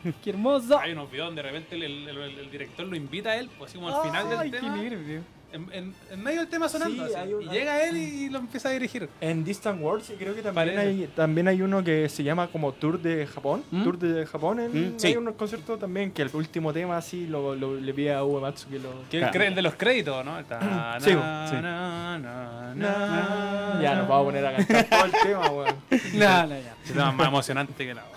[0.25, 0.79] Qué hermoso.
[0.79, 3.51] Hay unos videos donde de repente el, el- el- el director lo invita a él,
[3.59, 4.77] pues así como al final Ay, del qué tema.
[4.77, 5.21] nervio.
[5.53, 7.07] En, en- en medio del tema sonando.
[7.07, 9.09] Sí, así, hay un- y llega él y lo empieza a dirigir.
[9.21, 12.99] En Distant Worlds creo que también hay, también hay uno que se llama como Tour
[13.01, 13.63] de Japón.
[13.71, 13.83] ¿Mm?
[13.85, 14.61] Tour de Japón.
[14.61, 15.09] En, Mm, sí.
[15.09, 18.69] Hay unos conciertos también que el último tema así lo, lo- le pide a Uematsu
[18.71, 18.89] que lo...
[19.11, 19.39] Que el, Claro.
[19.39, 20.43] cre- el de los créditos, ¿no?
[20.45, 21.55] Ta- Sí, na- sí.
[21.57, 25.75] na- na- Na- na- Ya nos vamos a poner a cantar todo el tema, weón.
[26.15, 26.75] No, no, ya.
[26.87, 28.09] Es más emocionante que nada.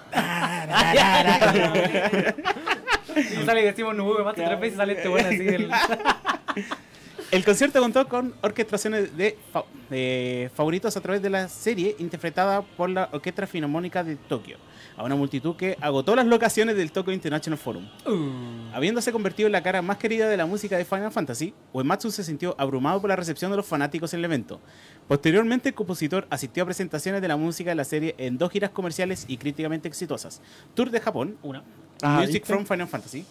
[3.16, 5.70] Y sale y decimos más tres veces y sale este bueno así del...
[7.36, 12.62] El concierto contó con orquestaciones de, fa- de favoritos a través de la serie interpretada
[12.62, 14.58] por la Orquesta Filarmónica de Tokio,
[14.96, 17.86] a una multitud que agotó las locaciones del Tokyo International Forum.
[18.74, 22.24] Habiéndose convertido en la cara más querida de la música de Final Fantasy, Uematsu se
[22.24, 24.62] sintió abrumado por la recepción de los fanáticos en el evento.
[25.10, 28.70] Posteriormente, el compositor asistió a presentaciones de la música de la serie en dos giras
[28.70, 30.42] comerciales y críticamente exitosas.
[30.74, 31.64] Tour de Japón, Una.
[32.02, 32.48] Ah, Music ¿viste?
[32.48, 33.26] from Final Fantasy.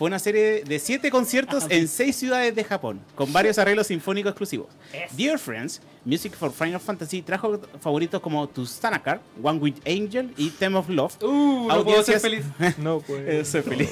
[0.00, 4.30] Fue una serie de siete conciertos en seis ciudades de Japón, con varios arreglos sinfónicos
[4.30, 4.68] exclusivos.
[5.14, 10.48] Dear Friends, Music for Final Fantasy trajo favoritos como To Stanakar, One with Angel y
[10.48, 11.22] Theme of Love.
[11.22, 12.44] Uh, no puedo ser Audiencias- feliz.
[12.78, 13.28] No, pues.
[13.28, 13.90] Eh, soy feliz.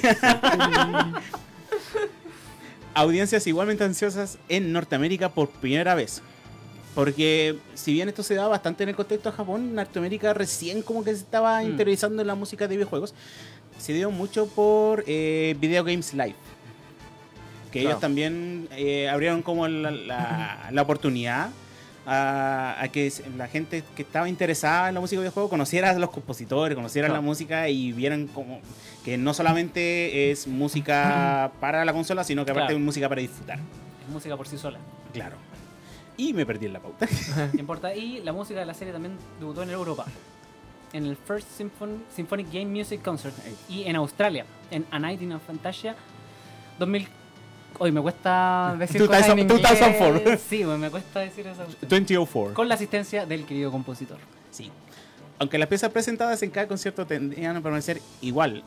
[2.95, 6.23] Audiencias igualmente ansiosas en Norteamérica por primera vez.
[6.95, 11.03] Porque si bien esto se da bastante en el contexto de Japón, Norteamérica recién como
[11.03, 11.67] que se estaba Mm.
[11.69, 13.13] interiorizando en la música de videojuegos,
[13.79, 16.35] se dio mucho por eh, Video Games Live.
[17.71, 17.89] Que Claro.
[17.89, 21.49] ellos también eh, abrieron como la, la- la oportunidad
[22.05, 25.93] a, a que la gente que estaba interesada en la música de videojuegos conociera a
[25.99, 27.21] los compositores, conociera Claro.
[27.21, 28.59] la música y vieran como
[29.05, 32.79] que no solamente es música para la consola, sino que aparte Claro.
[32.79, 33.59] es música para disfrutar.
[33.59, 34.79] Es música por sí sola.
[35.13, 35.35] Claro.
[36.17, 37.07] Y me perdí en la pauta.
[37.53, 37.93] No importa.
[37.95, 40.05] Y la música de la serie también debutó en Europa.
[40.93, 43.35] En el First Symphon- Symphonic Game Music Concert.
[43.69, 44.45] Y en Australia.
[44.71, 45.95] En A Night in a Fantasia
[46.79, 47.07] 2000.
[47.77, 50.17] Hoy me cuesta decir cosas en 2000- 2004.
[50.19, 50.41] inglés.
[50.49, 51.65] Sí, me cuesta decir eso.
[51.87, 52.53] 2004.
[52.55, 54.17] Con la asistencia del querido compositor.
[54.51, 54.71] Sí.
[55.37, 58.63] Aunque las piezas presentadas en cada concierto tendrían a permanecer igual,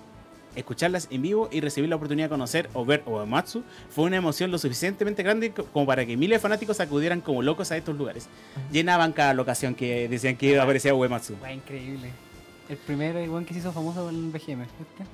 [0.56, 4.50] escucharlas en vivo y recibir la oportunidad de conocer o ver Oematsu fue una emoción
[4.50, 7.96] lo suficientemente grande co- como para que miles de fanáticos acudieran como locos a estos
[7.96, 8.28] lugares.
[8.70, 11.34] Llenaban cada locación que decían que aparecía Uematsu.
[11.36, 12.10] Fue increíble.
[12.68, 14.64] El primero igual que se hizo famoso con el BGM.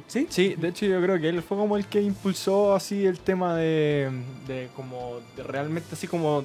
[0.07, 0.27] ¿Sí?
[0.29, 3.57] Sí, de hecho yo creo que él fue como el que impulsó así el tema
[3.57, 4.11] de,
[4.46, 6.44] de como de realmente así como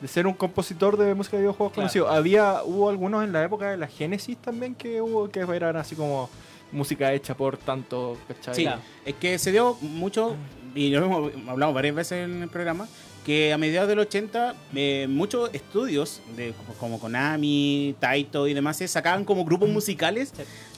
[0.00, 1.84] de ser un compositor de música de videojuegos Claro.
[1.86, 2.08] conocido.
[2.10, 5.94] Había hubo algunos en la época de la Genesis también que hubo que eran así
[5.96, 6.28] como
[6.76, 8.54] música hecha por tanto, ¿cachai?
[8.54, 8.68] Sí,
[9.04, 10.36] es que se dio mucho,
[10.74, 12.86] y lo hemos hablado varias veces en el programa,
[13.24, 18.86] que a mediados del 80 eh, muchos estudios de, como Konami, Taito y demás se
[18.86, 20.32] sacaban como grupos musicales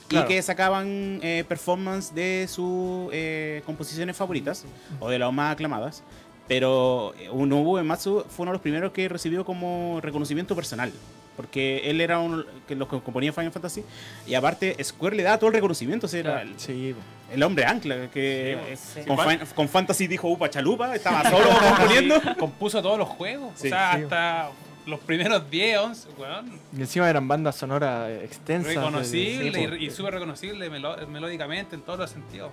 [0.07, 0.25] Claro.
[0.25, 4.65] y que sacaban eh, performance de sus eh, composiciones favoritas
[4.99, 6.01] o de las más aclamadas.
[6.49, 10.91] Pero eh, Nobuo Uematsu fue uno de los primeros que recibió como reconocimiento personal.
[11.37, 13.85] Porque él era uno que los que componía Final Fantasy.
[14.27, 16.07] Y aparte, Square le daba todo el reconocimiento.
[16.07, 16.93] o sea, era el, Sí,
[17.31, 18.09] el hombre ancla.
[18.11, 19.01] Que eh, Sí.
[19.07, 20.93] con, Fin- con Fantasy dijo Upa Chalupa.
[20.93, 22.15] Estaba solo componiendo.
[22.37, 23.53] Compuso todos los juegos.
[23.55, 23.67] Sí.
[23.67, 24.03] o sea, Sí.
[24.03, 24.49] hasta
[24.85, 26.59] los primeros 10, 11, weón.
[26.75, 28.73] y encima eran bandas sonoras extensas.
[28.75, 32.51] Reconocible de- y, y súper reconocible melo- melódicamente en todos los sentidos.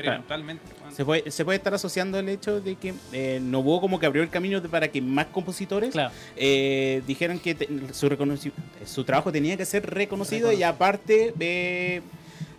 [0.00, 0.62] Experimentalmente.
[0.80, 0.94] weón.
[0.94, 4.22] Se puede, se puede estar asociando el hecho de que eh, Nobuo como que abrió
[4.22, 6.12] el camino de- para que más compositores Claro.
[6.36, 8.52] eh, dijeran que te- su, reconoci-
[8.84, 12.02] su trabajo tenía que ser reconocido y aparte eh,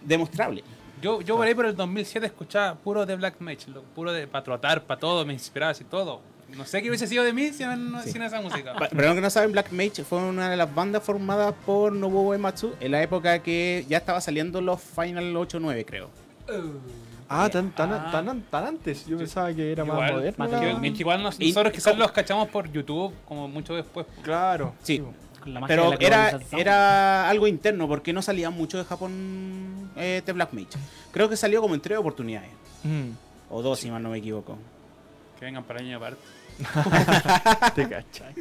[0.04, 0.64] demostrable.
[1.02, 4.28] Yo, yo por ahí por el 2007 escuchaba puro de Black Mage, lo- puro de
[4.28, 6.22] para trotar, para todo, me inspiraba así todo.
[6.56, 8.12] No sé qué hubiese sido de mí sin, Sí.
[8.12, 8.74] sin esa música.
[8.74, 12.24] Para los que no saben, Black Mage fue una de las bandas formadas por Nobuo
[12.32, 16.10] Uematsu en la época que ya estaba saliendo los Final 8-9, creo.
[17.34, 18.10] Ah, tan, tan, Ah.
[18.12, 19.06] tan, tan antes.
[19.06, 20.36] Yo pensaba que era más Igual, moderno.
[20.38, 24.06] más la- que- igual nos- nosotros quizás los cachamos por YouTube, como mucho después.
[24.22, 24.74] Claro.
[24.84, 25.02] Sí.
[25.46, 30.22] La Pero de la era, era algo interno porque no salía mucho de Japón eh,
[30.26, 30.68] de Black Mage.
[31.12, 32.52] Creo que salió como en tres oportunidades.
[32.84, 33.10] Mm,
[33.50, 34.58] O dos, si mal no me equivoco.
[35.40, 36.22] Que vengan para el año aparte.
[37.76, 38.34] te cachai.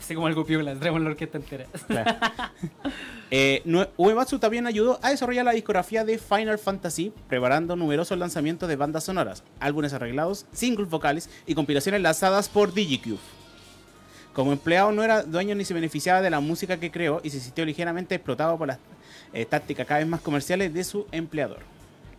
[0.00, 1.66] Así como algo piola, traemos la orquesta entera.
[3.32, 8.68] Eh, Nue- Uematsu también ayudó a desarrollar la discografía de Final Fantasy, preparando numerosos lanzamientos
[8.68, 13.20] de bandas sonoras, álbumes arreglados, singles vocales y compilaciones lanzadas por DigiCube.
[14.32, 17.38] Como empleado no era dueño ni se beneficiaba de la música que creó y se
[17.38, 18.78] sintió ligeramente explotado por las
[19.32, 21.58] eh, tácticas cada vez más comerciales de su empleador.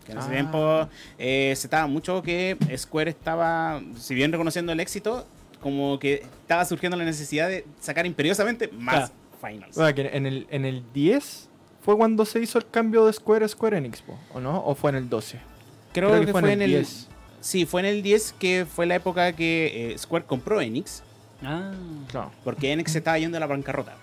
[0.05, 0.31] Que en ese Ah.
[0.31, 5.25] tiempo eh, se estaba mucho que Square estaba, si bien reconociendo el éxito,
[5.61, 9.75] como que estaba surgiendo la necesidad de sacar imperiosamente más finals.
[9.75, 11.49] Bueno, que en el, en el 10
[11.83, 14.63] fue cuando se hizo el cambio de Square a Square Enix, ¿o no?
[14.65, 15.39] ¿O fue en el 12?
[15.93, 17.07] Creo, que, fue, en el 10.
[17.41, 21.03] Sí, fue en el 10 que fue la época que eh, Square compró Enix,
[21.43, 21.71] Ah.
[22.09, 22.31] Claro.
[22.43, 23.95] porque Enix se estaba yendo a la bancarrota.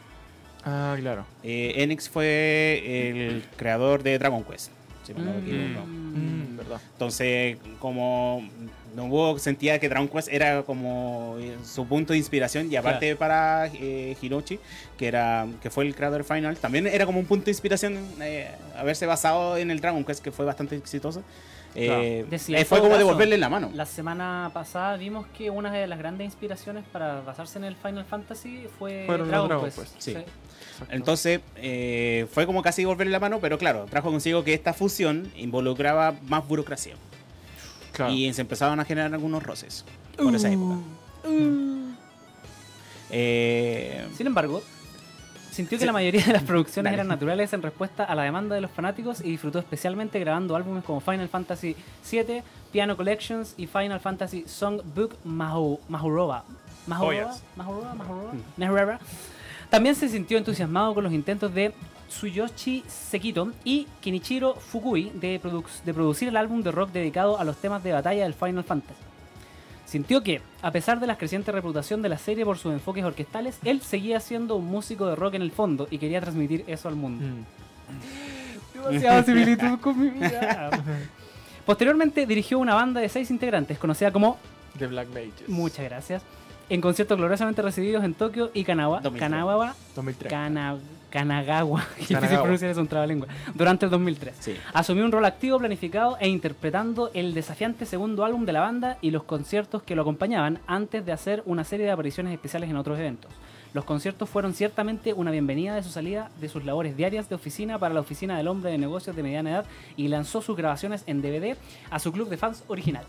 [0.65, 1.25] Ah, claro.
[1.45, 4.71] Eh, Enix fue el creador de Dragon Quest,
[5.07, 5.39] si no me Mm.
[5.39, 5.87] equivoco.
[5.87, 6.59] Mm.
[6.93, 8.43] Entonces, como
[8.99, 13.67] Nobuo sentía que Dragon Quest era como eh, su punto de inspiración y aparte para
[13.69, 14.59] eh, Hiroshi,
[14.99, 18.51] que era que fue el creador Final, también era como un punto de inspiración eh,
[18.77, 21.23] haberse basado en el Dragon Quest que fue bastante exitoso.
[21.75, 23.71] Eh, Decía, eh, fue como caso, devolverle la mano.
[23.75, 28.05] La semana pasada vimos que una de las grandes inspiraciones para basarse en el Final
[28.05, 29.79] Fantasy fue los Dragon, Dragon Quest.
[29.79, 30.11] Quest, sí.
[30.13, 30.33] Exacto.
[30.91, 35.31] Entonces, eh, fue como casi devolverle la mano, pero claro, trajo consigo que esta fusión
[35.37, 36.95] involucraba más burocracia.
[37.99, 38.13] Claro.
[38.15, 39.85] Y se empezaban a generar algunos roces
[40.17, 40.77] por esa época.
[43.11, 44.63] Eh, Sin embargo,
[45.51, 46.97] sintió que la mayoría de las producciones Dale.
[46.97, 50.85] eran naturales en respuesta a la demanda de los fanáticos y disfrutó especialmente grabando álbumes
[50.85, 51.75] como Final Fantasy
[52.11, 56.45] VII, Piano Collections y Final Fantasy Songbook Mahoroba,
[56.87, 56.91] Mm.
[57.57, 58.99] Mahoroba.
[59.71, 61.73] También se sintió entusiasmado con los intentos de
[62.09, 67.45] Tsuyoshi Sekito y Kenichiro Fukui de, produc- de producir el álbum de rock dedicado a
[67.45, 68.99] los temas de batalla del Final Fantasy.
[69.87, 73.59] Sintió que, a pesar de la creciente reputación de la serie por sus enfoques orquestales,
[73.65, 76.97] él seguía siendo un músico de rock en el fondo y quería transmitir eso al
[76.97, 77.25] mundo.
[77.25, 78.79] Mm.
[78.91, 80.71] Demasiada similitud con mi vida.
[81.65, 84.39] Posteriormente dirigió una banda de seis integrantes, conocida como
[84.79, 85.49] De Black Mages.
[85.49, 86.23] Muchas gracias,
[86.69, 89.21] en conciertos gloriosamente recibidos en Tokio y Kanagawa, 2003.
[89.31, 90.31] Kanagawa, 2003.
[90.31, 90.77] Kana-
[91.11, 92.43] Kanagawa, Kanagawa.
[92.43, 94.35] pronunciar eso, un trabalengua, durante el 2003.
[94.39, 94.57] sí.
[94.73, 99.11] Asumió un rol activo, planificado e interpretando el desafiante segundo álbum de la banda y
[99.11, 102.99] los conciertos que lo acompañaban antes de hacer una serie de apariciones especiales en otros
[102.99, 103.31] eventos.
[103.75, 107.79] Los conciertos fueron ciertamente una bienvenida de su salida de sus labores diarias de oficina
[107.79, 109.65] para la oficina del hombre de negocios de mediana edad
[109.97, 111.57] y lanzó sus grabaciones en DVD
[111.91, 113.05] a su club de fans original.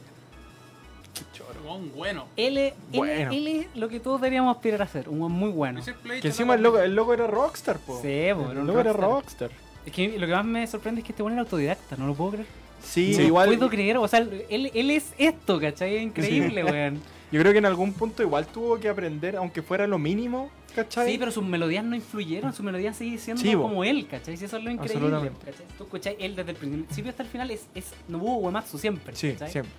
[1.69, 2.25] Chorón, bueno.
[2.35, 3.31] Él, es- Bueno.
[3.31, 5.81] él es lo que todos deberíamos aspirar a hacer, un weón muy bueno.
[6.21, 7.99] Que encima el logo, el logo era Rockstar, po.
[8.01, 9.51] Sí, po, el un logo era rockstar.
[9.85, 12.13] Es que lo que más me sorprende es que este weón era autodidacta, no lo
[12.13, 12.47] puedo creer.
[12.83, 13.47] Sí, no igual.
[13.49, 15.97] puedo creer, o sea, él, él es esto, ¿cachai?
[15.97, 17.01] Es increíble, weón.
[17.31, 21.11] Yo creo que en algún punto igual tuvo que aprender, aunque fuera lo mínimo, ¿cachai?
[21.11, 24.35] Sí, pero sus melodías no influyeron, sus melodías siguen siendo Sí, como él, ¿cachai?
[24.35, 25.05] Si eso es lo increíble.
[25.15, 25.45] Absolutamente.
[25.45, 25.65] ¿cachai?
[25.77, 29.15] Tú él desde el principio hasta el final es, es Nobuo Uematsu siempre.
[29.15, 29.51] Sí, ¿cachai?
[29.51, 29.73] siempre.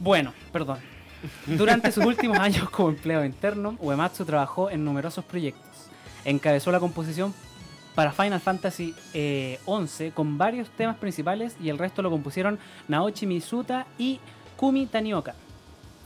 [0.00, 0.78] Bueno, perdón.
[1.46, 5.68] Durante sus últimos años como empleado interno, Uematsu trabajó en numerosos proyectos.
[6.24, 7.34] Encabezó la composición
[7.94, 12.58] para Final Fantasy eh, XI con varios temas principales y el resto lo compusieron
[12.88, 14.20] Naochi Mizuta y
[14.56, 15.34] Kumi Tanioka.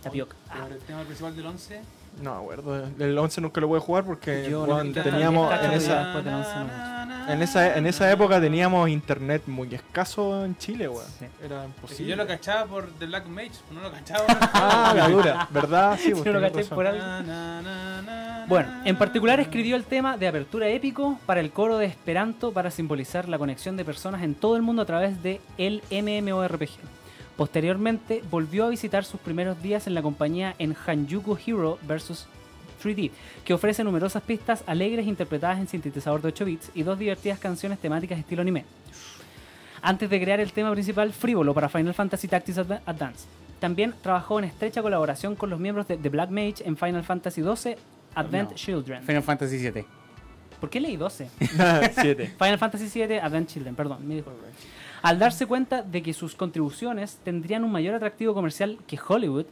[0.02, 0.37] Tapioca.
[0.50, 1.80] Ah, el tema principal del 11.
[2.22, 2.87] No, me acuerdo.
[2.98, 6.05] El 11 nunca lo voy a jugar porque Yo weón, no- teníamos en esa.
[6.05, 10.88] después del 11 no En esa, en esa época teníamos internet muy escaso en Chile,
[10.88, 11.07] weón.
[11.18, 11.27] Sí.
[11.42, 12.11] Era imposible.
[12.11, 14.24] yo lo cachaba por The Black Mage, no lo cachaba.
[14.53, 15.96] Ah, la dura, ¿verdad?
[15.98, 17.03] Sí, Si pues, no lo caché por algo.
[18.46, 22.70] Bueno, en particular escribió el tema de apertura épico para el coro de Esperanto para
[22.70, 26.68] simbolizar la conexión de personas en todo el mundo a través de el MMORPG.
[27.36, 32.26] Posteriormente volvió a visitar sus primeros días en la compañía en Hanjuku Hero vs
[32.82, 33.10] 3D,
[33.44, 37.78] que ofrece numerosas pistas alegres interpretadas en sintetizador de 8 bits y dos divertidas canciones
[37.78, 38.64] temáticas estilo anime.
[39.82, 43.26] Antes de crear el tema principal frívolo para Final Fantasy Tactics Adva- Advance.
[43.60, 47.42] También trabajó en estrecha colaboración con los miembros de The Black Mage en Final Fantasy
[47.42, 47.76] XII
[48.14, 48.56] Advent No.
[48.56, 49.02] Children.
[49.02, 49.85] Final Fantasy VII.
[50.60, 51.28] ¿Por qué leí 12?
[52.00, 52.35] Siete.
[52.38, 54.30] Final Fantasy VII Advent Children, perdón, me dijo.
[55.05, 59.44] Al darse cuenta de que sus contribuciones tendrían un mayor atractivo comercial que Hollywood,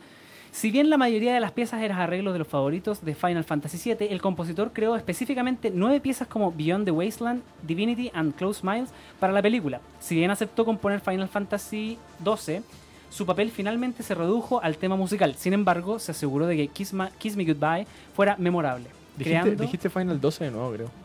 [0.51, 3.95] si bien la mayoría de las piezas eran arreglos de los favoritos de Final Fantasy
[3.95, 8.89] VII, el compositor creó específicamente nueve piezas como Beyond the Wasteland, Divinity and Close Miles
[9.21, 9.81] para la película.
[10.01, 12.63] Si bien aceptó componer Final Fantasy XII,
[13.11, 15.35] su papel finalmente se redujo al tema musical.
[15.37, 18.87] Sin embargo, se aseguró de que Kiss, Ma- Kiss Me Goodbye fuera memorable.
[19.19, 21.02] Dijiste, creando, dijiste Final 12 de nuevo, creo.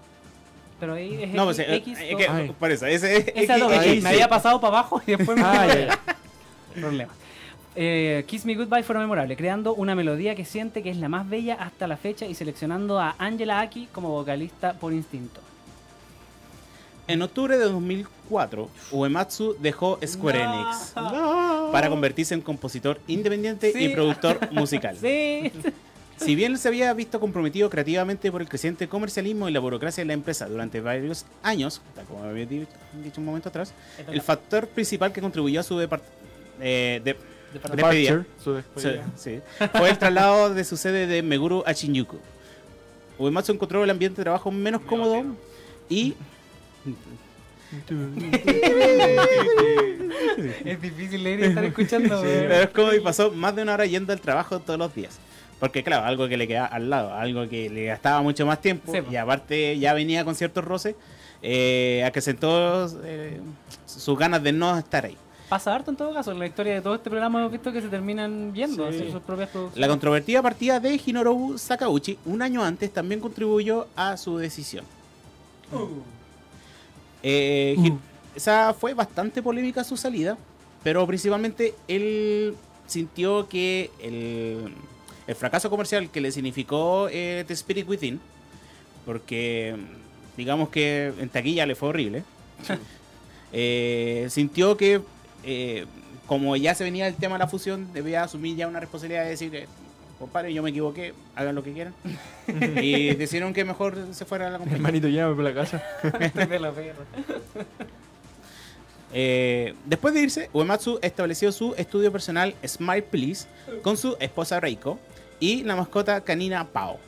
[0.79, 2.55] Pero ahí es No, X, pues, eh, X, eh, dos- que- Ay.
[2.59, 5.11] por eso, ese esa no, X- es que ahí me había pasado para abajo y
[5.15, 5.99] después me Ah, ya, ya.
[6.81, 7.13] problema.
[7.79, 11.29] Eh, Kiss Me Goodbye fuera memorable, creando una melodía que siente que es la más
[11.29, 15.41] bella hasta la fecha y seleccionando a Angela Aki como vocalista por instinto.
[17.07, 20.53] En octubre de 2004, Uematsu dejó Square No.
[20.55, 20.93] Enix
[21.71, 23.85] para convertirse en compositor independiente Sí.
[23.85, 24.97] y productor musical.
[24.99, 25.51] Sí.
[26.17, 30.07] Si bien se había visto comprometido creativamente por el creciente comercialismo y la burocracia de
[30.07, 32.65] la empresa durante varios años, tal como había di-
[33.03, 33.71] dicho un momento atrás,
[34.11, 35.87] el factor principal que contribuyó a su eh,
[37.03, 37.15] de-
[37.53, 39.05] despedida Departure, su sí, despedida.
[39.15, 39.39] sí,
[39.77, 42.17] fue el traslado de su sede de Meguro a Shinjuku.
[43.19, 45.23] Uematsu encontró el ambiente de trabajo menos cómodo
[45.89, 46.15] y
[50.65, 52.21] Es difícil leer y estar escuchando.
[52.21, 55.19] Pero es como y pasó más de una hora yendo al trabajo todos los días.
[55.59, 58.91] Porque claro, algo que le queda al lado, algo que le gastaba mucho más tiempo
[58.91, 60.95] Sí, y aparte ya venía con ciertos roces,
[61.41, 63.39] eh, acrecentó eh,
[63.85, 65.17] sus ganas de no estar ahí.
[65.49, 66.31] Pasa harto en todo caso.
[66.33, 69.09] En la historia de todo este programa hemos visto que se terminan viendo Sí.
[69.11, 69.79] sus propias producciones.
[69.79, 74.83] La controvertida partida de Hinorobu Sakauchi un año antes también contribuyó a su decisión.
[77.23, 77.99] Eh, Hin-
[78.35, 80.37] Esa fue bastante polémica su salida,
[80.83, 82.55] pero principalmente él
[82.85, 84.73] sintió que el,
[85.27, 88.19] el fracaso comercial que le significó eh, The Spirit Within,
[89.05, 89.75] porque
[90.35, 92.23] digamos que en taquilla le fue horrible,
[93.51, 95.01] eh, sintió que
[95.43, 95.85] eh,
[96.27, 99.29] como ya se venía el tema de la fusión, debía asumir ya una responsabilidad de
[99.29, 99.67] decir, eh,
[100.19, 101.93] compadre, yo me equivoqué, hagan lo que quieran.
[102.81, 104.77] y decidieron que mejor se fuera a la compañía.
[104.77, 105.83] Hermanito, llévame por la casa.
[106.59, 106.73] La.
[109.13, 113.47] Eh, después de irse, Uematsu estableció su estudio personal Smile Please
[113.81, 114.99] con su esposa Reiko
[115.39, 116.99] y la mascota canina Pao.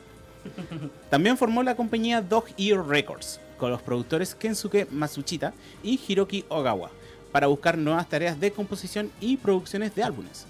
[1.10, 5.52] También formó la compañía Dog Ear Records con los productores Kensuke Matsuchita
[5.82, 6.90] y Hiroki Ogawa
[7.30, 10.46] para buscar nuevas tareas de composición y producciones de álbumes.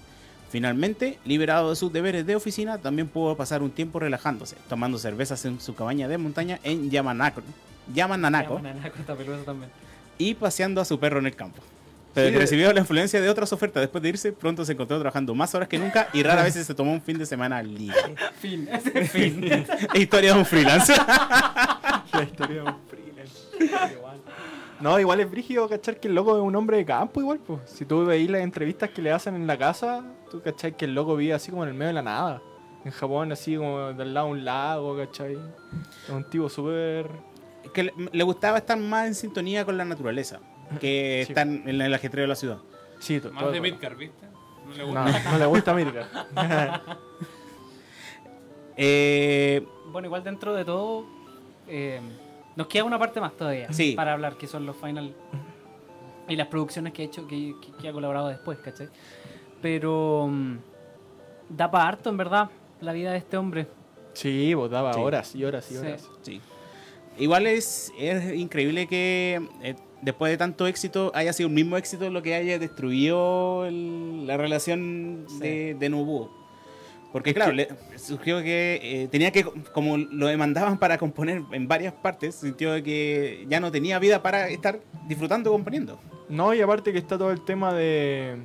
[0.49, 5.45] Finalmente, liberado de sus deberes de oficina, también pudo pasar un tiempo relajándose, tomando cervezas
[5.45, 7.41] en su cabaña de montaña en Yamanako,
[10.17, 11.61] y paseando a su perro en el campo.
[12.13, 14.73] Pero Sí, que de- recibió la influencia de otras ofertas después de irse, pronto se
[14.73, 17.61] encontró trabajando más horas que nunca y rara vez se tomó un fin de semana
[17.63, 17.95] libre.
[18.39, 18.67] Fin.
[18.71, 19.65] Ese es fin.
[19.93, 20.93] Historia de un freelance.
[20.97, 23.97] La historia de un freelance.
[24.79, 27.59] No, igual es brígido cachar que el loco es un hombre de campo igual, pues.
[27.65, 30.95] Si tú veis las entrevistas que le hacen en la casa, tú cachai que el
[30.95, 32.41] loco vive así como en el medio de la nada.
[32.83, 35.33] En Japón, así como del lado de un lago, cachai.
[36.05, 37.05] Es un tipo súper...
[37.75, 40.39] que le, le gustaba estar más en sintonía con la naturaleza
[40.79, 41.31] que Sí.
[41.31, 42.57] estar en el ajetreo de la ciudad.
[42.99, 43.61] Sí, Más todo de.
[43.61, 44.25] Midgar, ¿viste?
[44.67, 45.31] No le No, gusta.
[45.31, 46.07] no le gusta América.
[48.77, 51.05] Eh, Bueno, igual dentro de todo,
[51.67, 51.99] eh,
[52.55, 53.93] nos queda una parte más todavía Sí.
[53.95, 55.13] para hablar, que son los final
[56.29, 58.87] y las producciones que ha hecho, que, que- que ha colaborado después, ¿cachai?
[59.61, 60.57] Pero mm,
[61.49, 62.49] da para harto, en verdad,
[62.79, 63.67] la vida de este hombre.
[64.13, 64.99] Sí, pues daba Sí.
[65.01, 65.79] horas y horas y Sí.
[65.79, 66.09] horas.
[66.21, 66.41] sí.
[67.17, 72.09] Igual es, es increíble que eh, después de tanto éxito haya sido el mismo éxito
[72.09, 75.39] lo que haya destruido el- la relación Sí.
[75.39, 76.31] de, de Nobuo.
[77.11, 79.43] Porque claro, le surgió que eh, tenía que,
[79.73, 84.47] como lo demandaban para componer en varias partes, sintió que ya no tenía vida para
[84.47, 84.79] estar
[85.09, 85.99] disfrutando componiendo.
[86.29, 88.37] No, y aparte que está todo el tema de...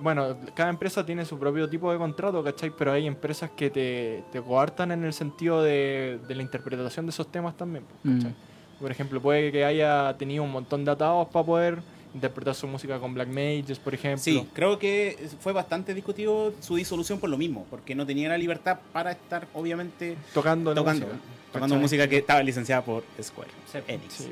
[0.00, 2.72] Bueno, cada empresa tiene su propio tipo de contrato, ¿cachai?
[2.76, 7.10] Pero hay empresas que te, te coartan en el sentido de, de la interpretación de
[7.10, 8.34] esos temas también, pues, ¿cachai?
[8.80, 11.78] Por ejemplo, puede que haya tenido un montón de atados para poder
[12.14, 14.22] interpretar su música con Black Mages, por ejemplo.
[14.22, 18.38] Sí, creo que fue bastante discutido su disolución por lo mismo, porque no tenía la
[18.38, 21.22] libertad para estar, obviamente, Tocando, la tocando, música.
[21.52, 23.50] tocando música que estaba licenciada por Square
[23.88, 24.12] Enix.
[24.14, 24.30] Sí.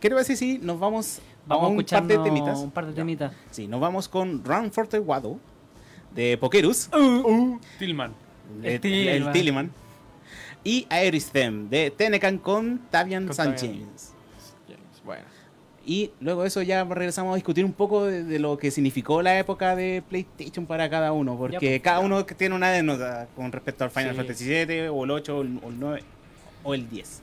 [0.00, 2.58] Quiero ver si sí, nos vamos, Vamos a un par escuchar de temitas.
[2.58, 2.96] un par de Ya.
[2.96, 3.32] temitas.
[3.50, 5.02] Sí, nos vamos con Run for the
[6.14, 6.88] de Pokerus,
[7.78, 8.14] Tillman.
[8.62, 9.14] de- El Tillman.
[9.26, 9.72] el Tillman,
[10.64, 13.70] y Aeriththem de Tenecan con Tavian Con Sanchez.
[13.70, 13.88] Tavian.
[15.04, 15.22] Bueno.
[15.86, 19.22] Y luego de eso ya regresamos a discutir un poco de, de lo que significó
[19.22, 23.26] la época de PlayStation para cada uno, porque pues, cada uno que tiene una anécdota
[23.34, 24.16] con respecto al Final Sí.
[24.18, 26.02] Fantasy VII, o el 8, o el, o el 9,
[26.64, 27.22] o el 10,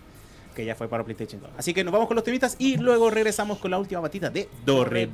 [0.56, 1.52] que ya fue para PlayStation 2.
[1.58, 4.50] Así que nos vamos con los temitas y luego regresamos con la última batita de
[4.66, 5.06] Dorre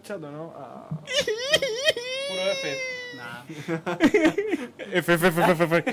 [0.00, 0.52] el chat, ¿o ¿no?
[0.56, 0.88] Ah,
[2.28, 2.78] Puro F.
[4.92, 5.84] F, F, F, F, F.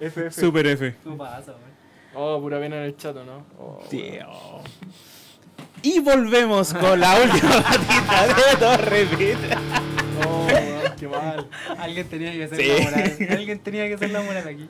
[0.00, 0.30] F, F.
[0.40, 0.94] Super F.
[1.04, 1.76] ¿Cómo pasa, güey?
[2.14, 3.44] Oh, pura pena en el chat, ¿o ¿no?
[3.58, 4.26] Oh, Tío.
[5.82, 9.38] Y volvemos con la última patita de Torrepit.
[10.20, 11.48] No, weón, qué mal.
[11.78, 12.68] Alguien tenía que ser Sí.
[12.68, 13.16] la moral.
[13.30, 14.68] Alguien tenía que ser la moral aquí.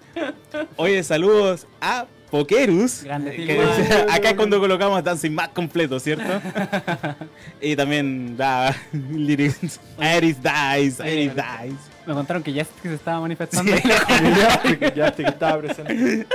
[0.76, 3.04] Oye, saludos a Pokerus.
[3.04, 3.10] Que
[4.10, 6.24] acá es cuando colocamos Dancing más completo, ¿cierto?
[7.60, 9.80] y también da lyrics.
[10.16, 11.74] Iris dies, Iris dies.
[12.06, 13.76] Me contaron que ya se estaba manifestando.
[13.76, 13.82] Sí.
[15.24, 16.26] estaba presente.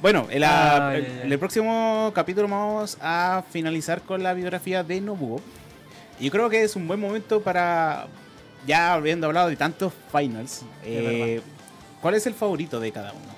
[0.00, 1.20] Bueno, en, la- ay.
[1.22, 5.40] en el próximo capítulo vamos a finalizar con la biografía de Nobuo.
[6.18, 8.06] Y creo que es un buen momento para,
[8.66, 11.40] ya habiendo hablado de tantos finals, eh,
[12.02, 13.32] ¿cuál es el favorito de cada uno?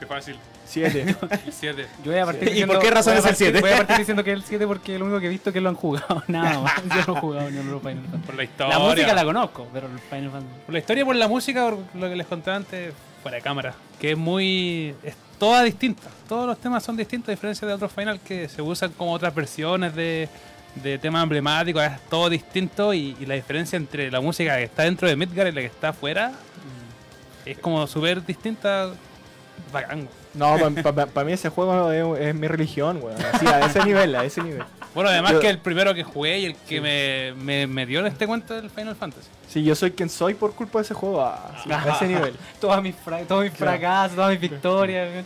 [0.00, 0.36] Qué fácil.
[0.66, 1.02] Siete.
[1.46, 1.86] El 7.
[2.04, 3.60] Yo voy a partir ¿Y diciendo- por qué razón es el siete?
[3.60, 5.52] Voy a partir diciendo que es el 7 porque es lo único que he visto
[5.52, 6.24] que lo han jugado.
[6.26, 6.74] Nada más.
[6.84, 8.26] Yo no he jugado ni en los Final Fantasy.
[8.26, 8.78] Por la historia.
[8.78, 10.60] La música la conozco, pero el Final Fantasy.
[10.66, 13.74] Por la historia por la música, por lo que les conté antes, fuera de cámara.
[14.00, 14.92] Que es muy.
[15.04, 16.08] Es toda distinta.
[16.28, 19.32] Todos los temas son distintos, a diferencia de otros Final que se usan como otras
[19.34, 20.28] versiones de,
[20.82, 21.80] de temas emblemáticos.
[21.84, 25.46] Es todo distinto y, y la diferencia entre la música que está dentro de Midgar
[25.46, 26.32] y la que está afuera
[27.46, 28.90] es como súper distinta.
[29.72, 30.08] Bacán.
[30.34, 30.54] No,
[31.14, 33.16] para mí ese juego es, es mi religión, weón.
[33.32, 34.62] Así, a ese nivel, a ese nivel.
[34.94, 38.04] Bueno, además Yo- que el primero que jugué y el que me, me, me dio
[38.04, 39.28] este cuento del Final Fantasy.
[39.48, 41.52] Sí, yo soy quien soy por culpa de ese juego, a,
[41.94, 42.34] ese nivel.
[42.60, 45.24] Todas mis, fra- todos mis fracasos, todas mis victorias.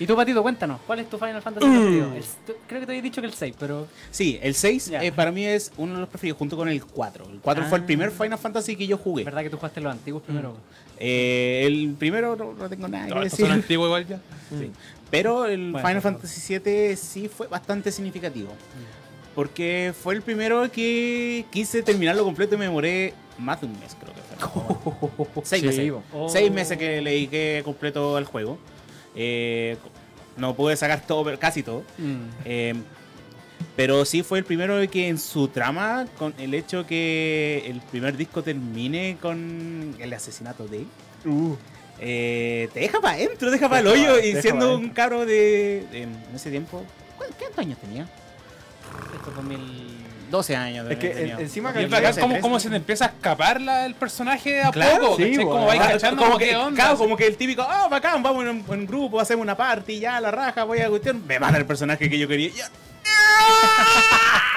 [0.00, 1.70] Y tú, Patito, cuéntanos, ¿cuál es tu Final Fantasy Uh.
[1.70, 2.14] preferido?
[2.14, 3.86] El- tú- creo que te había dicho que el 6, pero.
[4.10, 5.02] Sí, el 6 Ya.
[5.04, 7.26] eh, para mí es uno de los preferidos, junto con el 4.
[7.30, 7.86] El 4 fue el Ah.
[7.86, 9.22] primer Final Fantasy que yo jugué.
[9.22, 10.56] Es verdad que tú jugaste los antiguos primero.
[10.98, 13.52] Eh, el primero no, no tengo nada que Todos estos decir.
[13.52, 14.20] son antiguos igual ya.
[14.58, 14.70] Sí.
[15.10, 18.50] Pero el Bueno, Final Fantasy 7 sí fue bastante significativo.
[19.34, 23.96] Porque fue el primero que quise terminarlo completo y me demoré más de un mes,
[23.98, 25.42] creo que fue.
[25.44, 25.92] Seis Sí, meses.
[25.92, 26.02] bo.
[26.12, 26.28] Oh.
[26.28, 28.58] Seis meses que le dediqué completo al juego.
[29.16, 29.76] Eh,
[30.36, 31.82] no pude sacar todo, pero casi todo.
[31.98, 32.24] Mm.
[32.44, 32.74] Eh,
[33.76, 38.16] pero sí fue el primero que en su trama, con el hecho que el primer
[38.16, 40.86] disco termine con el asesinato de él,
[41.26, 41.54] Uh,
[41.98, 44.18] eh, te deja para adentro, deja para el hoyo.
[44.18, 46.82] Y siendo un cabro de, de- En ese tiempo.
[47.18, 48.04] ¿cu- ¿Qué años tenía?
[49.14, 49.98] Esto fue mil.
[50.30, 50.86] 12 años.
[50.86, 53.86] de Es que en- encima Y que es como, se te empieza a escapar la-
[53.86, 55.16] el personaje a Claro, poco,
[55.50, 56.82] Como vais Ah, cachando como que, qué onda.
[56.82, 60.00] claro, como que el típico, ah, bacán, vamos en un, en grupo, hacemos una party,
[60.00, 61.22] ya, la raja, voy a cuestión.
[61.26, 62.50] Me manda el personaje que yo quería.
[62.54, 62.68] ya.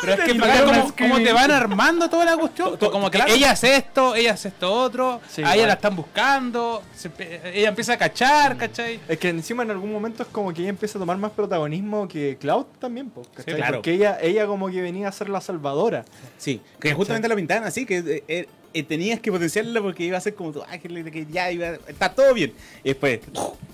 [0.00, 2.70] Pero es que bacán como, como te van armando toda la cuestión.
[2.70, 3.32] To- to- como que claro.
[3.32, 5.68] ella hace esto, ella hace esto otro, Sí, a ella igual.
[5.68, 7.10] la están buscando, se
[7.54, 9.00] ella empieza a cachar, ¿cachai?
[9.08, 12.08] Es que encima en algún momento es como que ella empieza a tomar más protagonismo
[12.08, 13.54] que Cloud también, po, ¿cachai?
[13.56, 13.74] claro.
[13.78, 16.04] Porque ella, ella como que venía a ser la salvadora.
[16.36, 20.20] Sí, que justamente la pintaban así, que eh, eh, tenías que potenciarla porque iba a
[20.20, 22.52] ser como tu ángel, de que ya iba, está todo bien.
[22.84, 23.20] Y después,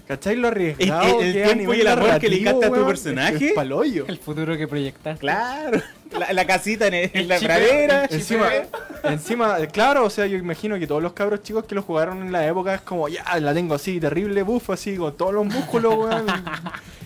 [0.07, 0.36] ¿Cachai?
[0.36, 3.47] Lo El- arriesgado el tiempo y el amor que le capta a tu personaje.
[3.49, 4.05] es paloyo.
[4.07, 5.18] El futuro que proyectaste.
[5.18, 5.80] claro,
[6.18, 8.05] la, la casita en, en El la chipeo, pradera.
[8.05, 8.49] el Encima,
[9.05, 12.20] encima, eh, claro, o sea, yo imagino que todos los cabros chicos que lo jugaron
[12.20, 15.47] en la época es como, ya, la tengo así, terrible buff, así, con todos los
[15.47, 16.26] músculos, weón.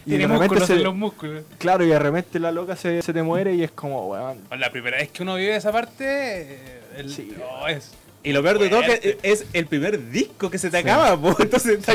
[0.05, 1.45] Y Tiene de músculos se- en los músculos.
[1.59, 4.39] Claro, y de repente la loca se, se te muere y es como, weón.
[4.59, 7.33] La primera vez que uno vive esa parte, eh, el, Sí.
[7.39, 7.91] no, es,
[8.23, 11.37] Y lo peor de todo que es el primer disco que se te acaba, po.
[11.41, 11.95] entonces ya,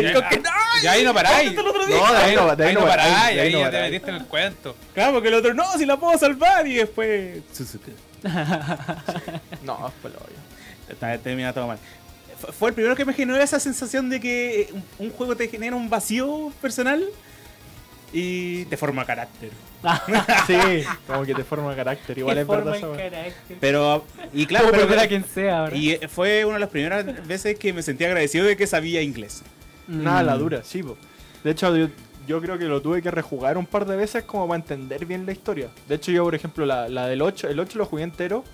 [0.81, 1.53] que ahí no paráis.
[1.53, 4.25] No, de ahí no, de ahí no paráis, ahí no ya te metiste en el
[4.25, 4.75] cuento.
[4.93, 6.65] Claro, porque el otro, no, si la puedo salvar.
[6.65, 7.41] Y después.
[9.63, 10.19] No, es paloyo.
[10.89, 11.77] Está- Termina todo mal.
[12.57, 15.75] Fue- el primero que me generó esa sensación de que un, un juego te genera
[15.75, 17.03] un vacío personal
[18.13, 19.49] y te forma carácter.
[20.47, 20.55] Sí,
[21.07, 22.77] como que te forma carácter, igual es verdad.
[23.59, 25.75] Pero, y claro, pero, a quien sea ahora.
[25.75, 29.43] y fue una de las primeras veces que me sentí agradecido de que sabía inglés.
[29.87, 30.25] Nada, Mm.
[30.25, 30.95] la dura, sí, po.
[31.43, 31.87] De hecho, yo,
[32.25, 35.25] yo creo que lo tuve que rejugar un par de veces como para entender bien
[35.25, 35.67] la historia.
[35.89, 38.45] De hecho, yo, por ejemplo, la, la del 8, el 8 lo jugué entero,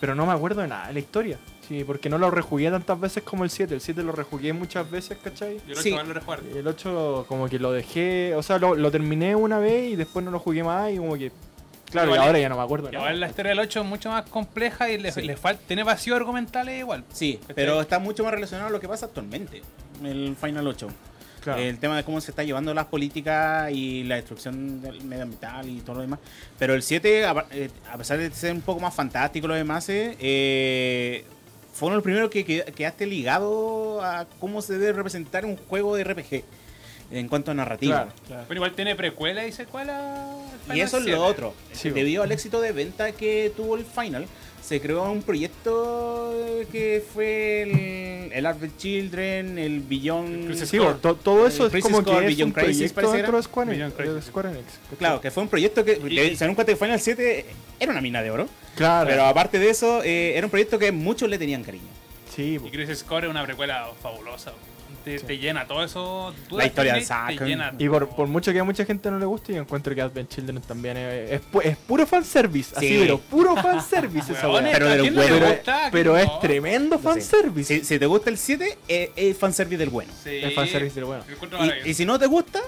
[0.00, 1.38] pero no me acuerdo de nada de la historia.
[1.68, 3.74] Sí, porque no lo rejugué tantas veces como el 7.
[3.74, 5.60] El 7 lo rejugué muchas veces, ¿cachai?
[5.66, 5.90] Yo Sí.
[5.90, 6.40] lo rejugar.
[6.54, 9.96] Y el 8 como que lo dejé, o sea, lo, lo terminé una vez y
[9.96, 11.32] después no lo jugué más y como que...
[11.90, 12.88] Claro, y ahora ya no me acuerdo.
[12.88, 13.14] Igual nada.
[13.14, 15.22] la historia del 8 es mucho más compleja y le, Sí.
[15.22, 17.04] le falta, tiene vacíos argumentales igual.
[17.12, 17.54] Sí, ¿Cachai?
[17.54, 19.62] pero está mucho más relacionado a lo que pasa actualmente.
[20.02, 20.88] El Final 8.
[21.40, 21.60] Claro.
[21.60, 25.80] El tema de cómo se está llevando las políticas y la destrucción del medioambiental y
[25.82, 26.18] todo lo demás.
[26.58, 29.88] Pero el 7, a, eh, a pesar de ser un poco más fantástico lo demás,
[29.90, 31.24] eh, eh,
[31.74, 35.56] fue uno de los primeros que, que quedaste ligado a cómo se debe representar un
[35.56, 36.44] juego de RPG
[37.10, 38.04] en cuanto a narrativa.
[38.04, 38.44] Claro, claro.
[38.48, 40.36] Pero igual tiene precuela y secuela.
[40.70, 41.18] el Y eso es 7.
[41.18, 41.54] lo otro.
[41.72, 44.26] Sí, Debido al éxito de venta que tuvo el Final,
[44.64, 46.32] se creó un proyecto
[46.72, 50.54] que fue el, el Advent Children, el Beyond.
[50.64, 53.36] Sí, to- todo eso es Crisis como Core, que es Beyond un Crisis, proyecto dentro
[53.36, 53.98] de Square Beyond Enix.
[53.98, 54.28] de Crisis.
[54.30, 54.64] Square Enix.
[54.98, 57.46] Claro, que fue un proyecto que Y- que y- se cuenta que Final 7
[57.78, 58.48] era una mina de oro.
[58.74, 59.08] Claro.
[59.08, 61.84] Pero aparte de eso, eh, era un proyecto que muchos le tenían cariño.
[62.34, 62.58] sí.
[62.64, 64.52] Y Crisis Core es una precuela fabulosa.
[65.04, 66.34] Te, te llena todo eso.
[66.48, 67.04] tú La historia del
[67.46, 70.00] llena Y por, por mucho que a mucha gente no le guste, yo encuentro que
[70.00, 72.74] Advent Children también es, es, pu- es puro fanservice.
[72.76, 72.96] Así, Sí.
[73.00, 74.62] pero puro fanservice esa weá.
[74.72, 75.56] Pero ¿a del quién no le bueno.
[75.92, 77.02] Pero, es tremendo Sí.
[77.04, 77.80] fanservice.
[77.80, 80.12] Si, si te gusta el 7, eh, es fanservice del bueno.
[80.22, 80.36] Sí.
[80.36, 81.24] Es fanservice del bueno.
[81.84, 82.60] Y, si no te gusta,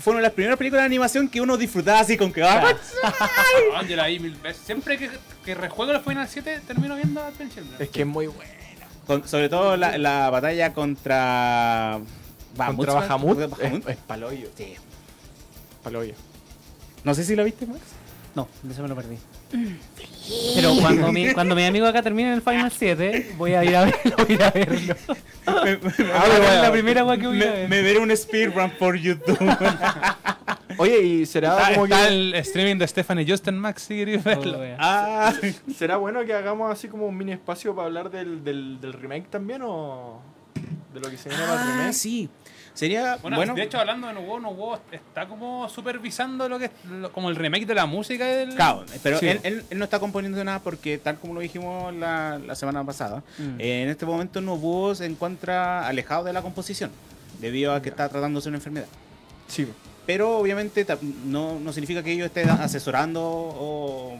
[0.00, 4.08] fue una de las primeras películas de animación que uno disfrutaba así con que la
[4.42, 4.62] veces.
[4.64, 5.08] Siempre que,
[5.44, 7.76] que rejuego el Final 7, termino viendo Advent Children.
[7.80, 8.50] Es que es muy bueno.
[9.06, 11.98] Con- sobre todo la, la batalla contra.
[12.56, 13.82] Contra Bahamut, Bahamut Bahamut.
[13.88, 14.48] es, es paloyo.
[14.56, 14.74] Sí.
[15.82, 16.14] Paloyo.
[17.04, 17.80] No sé si la viste, Max.
[18.34, 19.16] No, de eso me lo perdí.
[20.56, 23.84] Pero cuando mi, cuando mi amigo acá termine el Final 7, voy a ir a
[23.84, 24.16] verlo.
[24.26, 24.94] Voy a a verlo.
[25.64, 27.68] me, me- Ah, bueno, la primera que voy a ver.
[27.68, 29.38] me veré un speedrun por YouTube.
[30.78, 32.14] Oye, y será Está, como está que.
[32.14, 34.58] el streaming de Stephanie Justin Max, si queréis verlo.
[34.58, 34.76] Oh, wea.
[34.78, 35.32] ah,
[35.76, 39.28] ¿Será bueno que hagamos así como un mini espacio para hablar del, del, del remake
[39.28, 40.20] también o
[40.94, 41.92] de lo que se viene para el Ah, remake?
[41.94, 42.28] sí.
[42.74, 43.16] Sería.
[43.22, 47.10] Bueno, Bueno, de hecho, hablando de Nuevo, Nuevo está como supervisando lo que es lo-
[47.10, 48.54] como el remake de la música del.
[48.54, 49.28] Claro, pero Sí.
[49.28, 52.84] él, él- él no está componiendo nada porque, tal como lo dijimos la, la semana
[52.84, 53.60] pasada, Mm.
[53.60, 56.90] eh, en este momento Nobuo se encuentra alejado de la composición
[57.40, 58.88] debido a que está tratándose una enfermedad.
[59.48, 59.66] Sí.
[60.06, 60.86] Pero obviamente
[61.24, 64.16] no, no significa que ellos estén asesorando o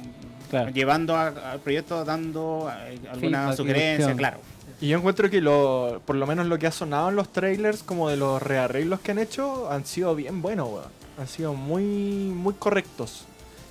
[0.51, 0.71] Claro.
[0.71, 4.39] llevando al proyecto, dando eh, alguna Feedback sugerencia, claro.
[4.81, 7.83] Y yo encuentro que lo, por lo menos lo que ha sonado en los trailers,
[7.83, 10.85] como de los rearreglos que han hecho, han sido bien buenos, weón.
[11.19, 13.25] Han sido muy, muy correctos.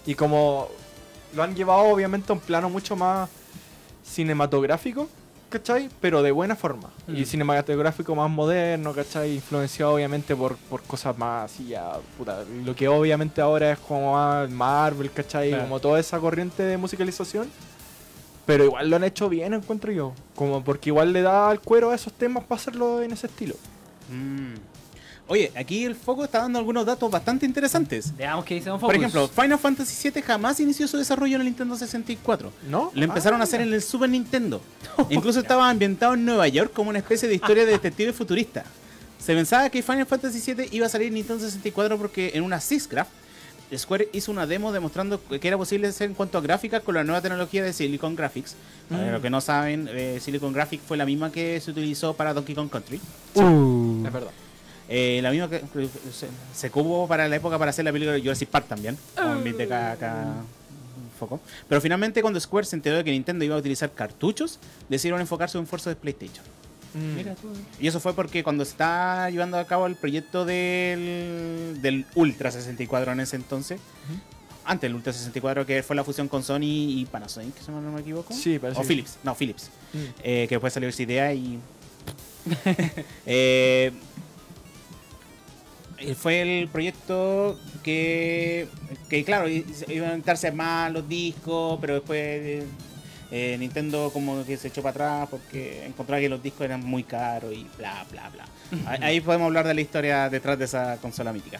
[0.05, 0.68] Y como
[1.34, 3.30] lo han llevado obviamente a un plano mucho más
[4.03, 5.07] cinematográfico,
[5.50, 5.89] ¿cachai?
[6.02, 6.89] Pero de buena forma.
[7.08, 7.26] Y Mm.
[7.26, 9.36] cinematográfico más moderno, ¿cachai?
[9.36, 12.43] Influenciado obviamente por, por cosas más así ya, puta.
[12.66, 15.50] Lo que obviamente ahora es como más Marvel, ¿cachai?
[15.50, 15.64] Claro.
[15.64, 17.50] Como toda esa corriente de musicalización.
[18.46, 20.14] Pero igual lo han hecho bien, encuentro yo.
[20.36, 23.56] Como porque igual le da al cuero a esos temas para hacerlo en ese estilo.
[24.12, 24.54] Mm.
[25.28, 28.16] Oye, aquí el foco está dando algunos datos bastante interesantes.
[28.16, 29.08] Veamos qué dice Don Por Focus.
[29.10, 32.52] ejemplo, Final Fantasy VII jamás inició su desarrollo en el Nintendo 64.
[32.70, 32.92] ¿No?
[32.94, 34.62] Lo empezaron a hacer en el Super Nintendo.
[35.10, 38.64] Incluso estaba ambientado en Nueva York como una especie de historia de detective futurista.
[39.18, 42.62] Se pensaba que Final Fantasy VII iba a salir en Nintendo 64 porque en una
[42.62, 43.08] Sysgraph,
[43.76, 47.04] Square hizo una demo demostrando que era posible hacer en cuanto a gráficas con la
[47.04, 48.56] nueva tecnología de Silicon Graphics.
[48.88, 52.36] Para los que no saben, eh, Silicon Graphics fue la misma que se utilizó para
[52.36, 52.98] Donkey Kong Country.
[53.34, 54.30] Es verdad.
[54.88, 55.62] Eh, la misma que
[56.14, 58.98] se, se cubo para la época para hacer la película de Jurassic Park también.
[59.38, 60.34] Invite acá, acá
[61.16, 61.40] foco.
[61.68, 64.60] Pero finalmente cuando Square se enteró de que Nintendo iba a utilizar cartuchos,
[64.90, 66.44] decidieron enfocarse en un esfuerzo de PlayStation.
[66.94, 67.20] Mm.
[67.84, 72.52] Y eso fue porque cuando se está llevando a cabo el proyecto del, del Ultra
[72.52, 73.80] 64 en ese entonces,
[74.64, 78.02] antes del Ultra 64 que fue la fusión con Sony y Panasonic, si no me
[78.02, 78.34] equivoco.
[78.34, 79.70] Sí, parece O que- Philips, no, Philips.
[79.94, 79.98] Mm.
[80.24, 81.60] Eh, que después salió esa idea y.
[83.28, 83.92] Eh, eh,
[86.14, 88.68] fue el proyecto que,
[89.10, 92.64] que claro, iban a inventarse más los discos, pero después eh,
[93.32, 97.03] eh, Nintendo como que se echó para atrás porque encontraba que los discos eran muy
[97.03, 98.45] caros y bla, bla, bla.
[99.01, 101.60] Ahí- podemos hablar de la historia detrás de esa consola mítica.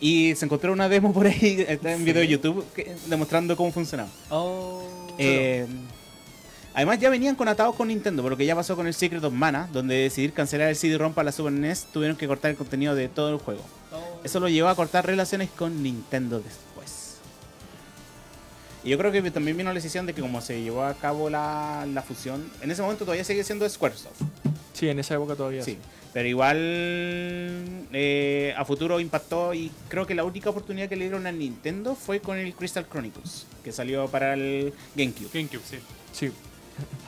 [0.00, 3.70] Y se encontró una demo por ahí, está en video de YouTube, que- demostrando cómo
[3.72, 4.08] funcionaba.
[4.30, 4.82] Oh.
[5.18, 5.66] Eh,
[6.74, 9.32] además ya venían conatados con Nintendo, por lo que ya pasó con el Secret of
[9.32, 12.94] Mana, donde decidir cancelar el CD-ROM para la Super NES, tuvieron que cortar el contenido
[12.94, 13.62] de todo el juego.
[14.24, 17.16] Eso lo llevó a cortar relaciones con Nintendo después.
[18.84, 21.30] Y yo creo que también vino la decisión de que como se llevó a cabo
[21.30, 24.20] la, la fusión, en ese momento todavía sigue siendo Squaresoft.
[24.72, 25.62] Sí, en esa época todavía.
[25.62, 25.78] Sí,
[26.12, 26.56] pero igual
[27.92, 31.94] eh, a futuro impactó y creo que la única oportunidad que le dieron a Nintendo
[31.94, 35.30] fue con el Crystal Chronicles, que salió para el GameCube.
[35.32, 35.78] GameCube, sí.
[36.12, 36.32] Sí,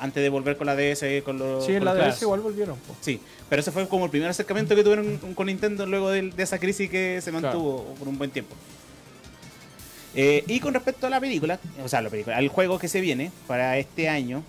[0.01, 1.65] Antes de volver con la DS, con los.
[1.65, 2.77] sí en la DS igual volvieron.
[2.79, 2.95] po.
[3.01, 6.43] Sí, pero ese fue como el primer acercamiento que tuvieron con Nintendo luego de, de
[6.43, 8.55] esa crisis que se mantuvo por un buen tiempo.
[10.17, 13.01] Eh, y con respecto a la película, o sea, la película, al juego que se
[13.01, 14.43] viene para este año,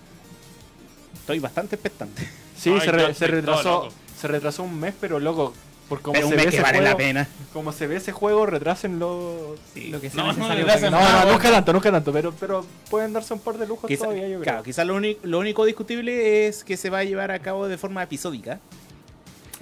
[1.19, 2.27] estoy bastante expectante.
[2.57, 5.53] Sí, Ay, se, re- se todo retrasó se retrasó un mes, pero loco,
[5.89, 7.27] por cómo Pero un se ve que ese vale juego, la pena.
[7.53, 9.55] como se ve ese juego, retrásenlo.
[9.75, 13.13] Lo que sea No, no, necesario No, no, nunca tanto, nunca tanto, pero, pero pueden
[13.13, 14.41] darse un par de lujos Quizá- todavía, yo creo.
[14.43, 17.67] claro, quizás lo, único- lo único discutible es que se va a llevar a cabo
[17.67, 18.59] de forma episódica.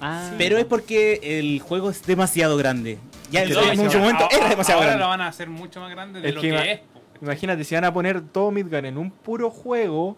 [0.00, 2.98] Ah, Pero es porque el juego es demasiado grande.
[3.30, 5.04] Ya en, que en demasiado- su momento ahora, era demasiado ahora grande.
[5.04, 6.80] lo van a hacer mucho más grande de Es lo que que, es.
[7.22, 10.16] Imagínate, si van a poner todo Midgar en un puro juego,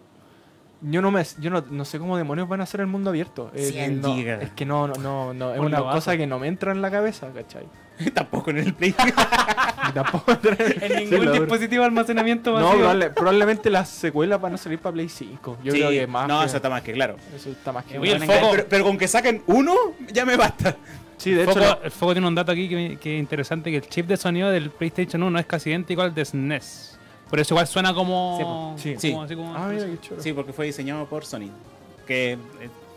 [0.81, 3.51] yo no me yo no, no sé cómo demonios van a hacer el mundo abierto.
[3.53, 4.43] Eh, 100 no, gigas.
[4.43, 6.91] es que no, no, no, no, es una cosa que no me entra en la
[6.91, 7.65] cabeza, ¿cachai?
[8.13, 8.93] Tampoco en el Play.
[9.93, 10.31] Tampoco
[10.81, 12.79] en ningún dispositivo de almacenamiento No, masivo.
[12.83, 15.57] probable- probablemente las secuelas van a salir para Play 5.
[15.63, 16.27] Yo Sí, creo que más.
[16.27, 17.15] No, que- eso está más que claro.
[17.35, 18.49] eso está más que el claro.
[18.51, 19.73] Pero, pero con que saquen uno,
[20.11, 20.75] ya me basta.
[21.17, 23.71] Sí, de hecho, Foco- la- el Foco tiene un dato aquí que, que es interesante,
[23.71, 26.96] que el chip de sonido del PlayStation 1 es casi idéntico al de SNES.
[27.29, 28.75] Por eso igual suena como...
[28.77, 29.11] Sí, Sí.
[29.11, 30.21] como así como- Ah, mira qué chulo.
[30.21, 31.49] Sí, porque fue diseñado por Sony.
[32.05, 32.37] Que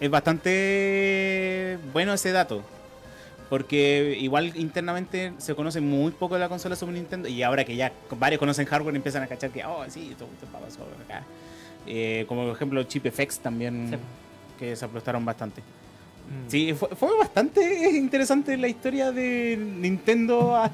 [0.00, 2.62] es bastante bueno ese dato.
[3.48, 7.28] Porque igual internamente se conoce muy poco de la consola Super Nintendo.
[7.28, 10.46] Y ahora que ya varios conocen hardware, empiezan a cachar que, oh, sí, esto, esto
[10.52, 11.24] pasó acá.
[11.86, 13.96] Eh, como por ejemplo Chip FX también, Sí.
[14.60, 15.62] que se aplastaron bastante.
[15.62, 16.48] Mm.
[16.50, 20.70] Sí, fue, fue bastante interesante la historia de Nintendo a-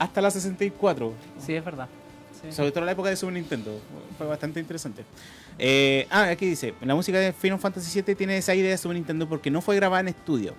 [0.00, 1.12] hasta la 64.
[1.38, 1.86] Sí, es verdad.
[2.42, 2.52] Sí.
[2.52, 3.78] Sobre todo en la época de Super Nintendo.
[4.18, 5.04] Fue bastante interesante.
[5.58, 8.96] Eh, ah, aquí dice, la música de Final Fantasy VII tiene esa idea de Super
[8.96, 10.54] Nintendo porque no fue grabada en estudio.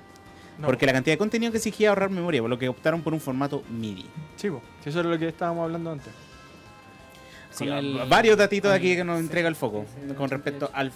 [0.57, 0.67] No.
[0.67, 3.19] Porque la cantidad de contenido que exigía ahorrar memoria, por lo que optaron por un
[3.19, 4.05] formato MIDI.
[4.35, 4.47] Sí,
[4.85, 6.13] eso es lo que estábamos hablando antes.
[7.49, 10.69] Sí, el- varios datitos con aquí que nos entrega el foco sí, sí, con respecto
[10.73, 10.91] al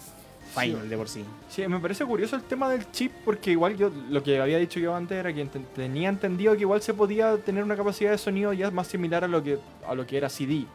[0.55, 1.23] Final de por sí.
[1.49, 4.79] Sí, me parece curioso el tema del chip porque igual yo lo que había dicho
[4.79, 8.53] yo antes era que tenía entendido que igual se podía tener una capacidad de sonido
[8.53, 10.65] ya más similar a lo que a lo que era CD.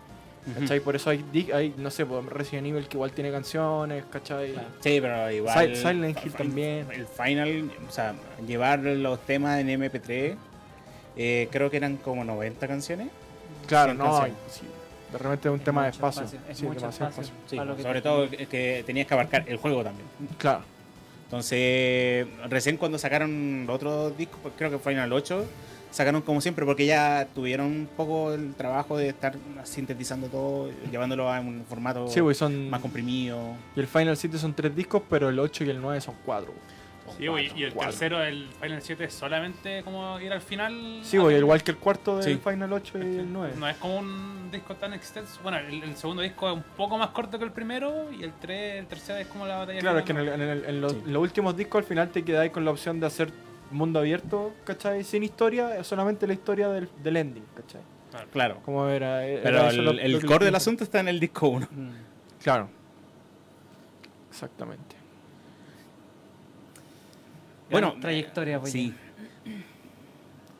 [0.59, 0.81] ¿Cachai?
[0.81, 1.25] Por eso hay,
[1.55, 4.53] hay no sé, pues, Resident Evil que igual tiene canciones, ¿cachai?
[4.53, 4.69] Claro.
[4.81, 5.57] Sí, pero igual.
[5.57, 6.87] Sil- Silent Hill el- también.
[6.93, 8.15] El Final, o sea,
[8.47, 10.37] llevar los temas en MP3,
[11.17, 13.09] eh, creo que eran como 90 canciones.
[13.67, 14.35] Claro, no, canciones.
[14.51, 14.63] sí.
[15.13, 16.23] De repente es un Es tema de espacio.
[16.23, 17.07] espacio, es Sí, mucho espacio.
[17.09, 17.35] espacio.
[17.47, 20.09] Sí, sobre te- todo que tenías que abarcar el juego también.
[20.39, 20.63] Claro.
[21.27, 25.45] Entonces, recién cuando sacaron los otros discos, pues creo que Final 8,
[25.93, 31.31] sacaron como siempre, porque ya tuvieron un poco el trabajo de estar sintetizando todo, llevándolo
[31.33, 32.69] a un formato Sí, pues son.
[32.71, 33.55] más comprimido.
[33.77, 36.53] Y el Final 7 son tres discos, pero el 8 y el 9 son cuatro.
[37.19, 37.91] Sí, güey, y el Cuatro.
[37.91, 41.01] tercero, el Final 7, es solamente como ir al final.
[41.03, 42.41] Sí, güey, igual que el cuarto del Sí.
[42.43, 43.53] Final 8 y el 9.
[43.59, 45.39] No es como un disco tan extenso.
[45.43, 48.33] Bueno, el, el segundo disco es un poco más corto que el primero y el,
[48.41, 50.81] tres, el tercero es como la batalla Claro, es que en, el- en el- en
[50.81, 51.03] los, Sí.
[51.07, 53.31] los últimos discos al final te quedáis con la opción de hacer
[53.73, 55.05] mundo abierto, ¿cachai?
[55.05, 57.81] Sin historia, solamente la historia del, del ending, ¿cachai?
[58.31, 58.59] Claro.
[58.65, 61.49] Como era, era Pero el, lo- el lo core del asunto está en el disco
[61.49, 61.69] 1.
[61.71, 61.89] Mm.
[62.43, 62.69] Claro.
[64.31, 64.97] Exactamente.
[67.71, 68.95] Bueno, Gran trayectoria, pues, Sí.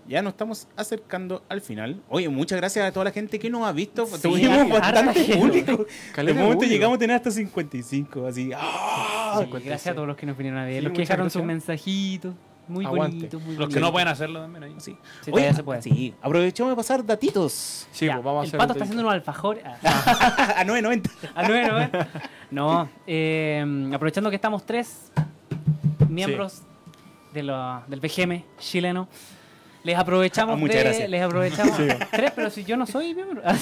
[0.09, 2.03] Ya nos estamos acercando al final.
[2.09, 4.05] Oye, muchas gracias a toda la gente que nos ha visto.
[4.07, 5.87] Sí, Tuvimos bastante público.
[6.17, 8.27] De momento llegamos a tener hasta 55.
[8.27, 8.51] Así.
[8.55, 9.35] ¡ah!
[9.39, 9.65] Sí, 56.
[9.65, 12.35] gracias a todos los que nos vinieron a ver, Sí, los que dejaron sus mensajitos.
[12.73, 13.17] Muy Aguante.
[13.17, 14.75] bonitos, muy Los que no pueden hacerlo también ahí.
[14.79, 14.97] Sí.
[15.23, 15.83] Sí, Oye, todavía se puede.
[15.83, 17.87] sí, aprovechemos de pasar datitos.
[17.93, 19.65] Sí, Ya, pues vamos a el hacer pato el está haciendo unos alfajores.
[19.65, 21.11] Ah, a 9.90.
[21.35, 21.75] a nueve, ¿no?
[21.77, 21.91] ves?
[22.51, 25.11] No, eh, aprovechando que estamos tres
[26.09, 26.63] miembros
[27.33, 29.09] de lo- del BGM chileno,
[29.85, 31.09] les aprovechamos Ah, muchas de- gracias.
[31.11, 31.77] les aprovechamos
[32.11, 33.43] tres, pero si yo no soy miembro.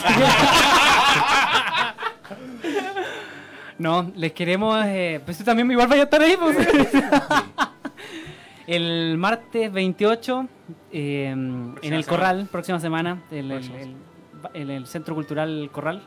[3.78, 6.36] No, les queremos, eh, pues tú también igual vaya a estar ahí.
[6.36, 6.56] pues.
[8.74, 10.46] El martes 28
[10.92, 12.06] eh, en el semana.
[12.06, 13.96] Corral, próxima semana, el- el- Próxima el-
[14.62, 16.02] en el Centro Cultural Corral.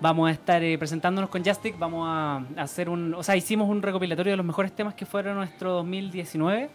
[0.00, 3.14] Vamos a estar eh, presentándonos con Justic, vamos a hacer un...
[3.14, 6.68] O sea, hicimos un recopilatorio de los mejores temas que fueron nuestro 2019.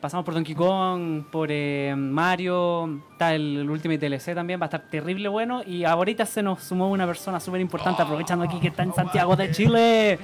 [0.00, 4.68] Pasamos por Donkey Kong, por eh, Mario, está el, el Ultimate DLC también, va a
[4.68, 5.62] estar terrible bueno.
[5.66, 9.34] Y ahorita se nos sumó una persona súper importante, aprovechando aquí que está en Santiago
[9.34, 10.18] de Chile.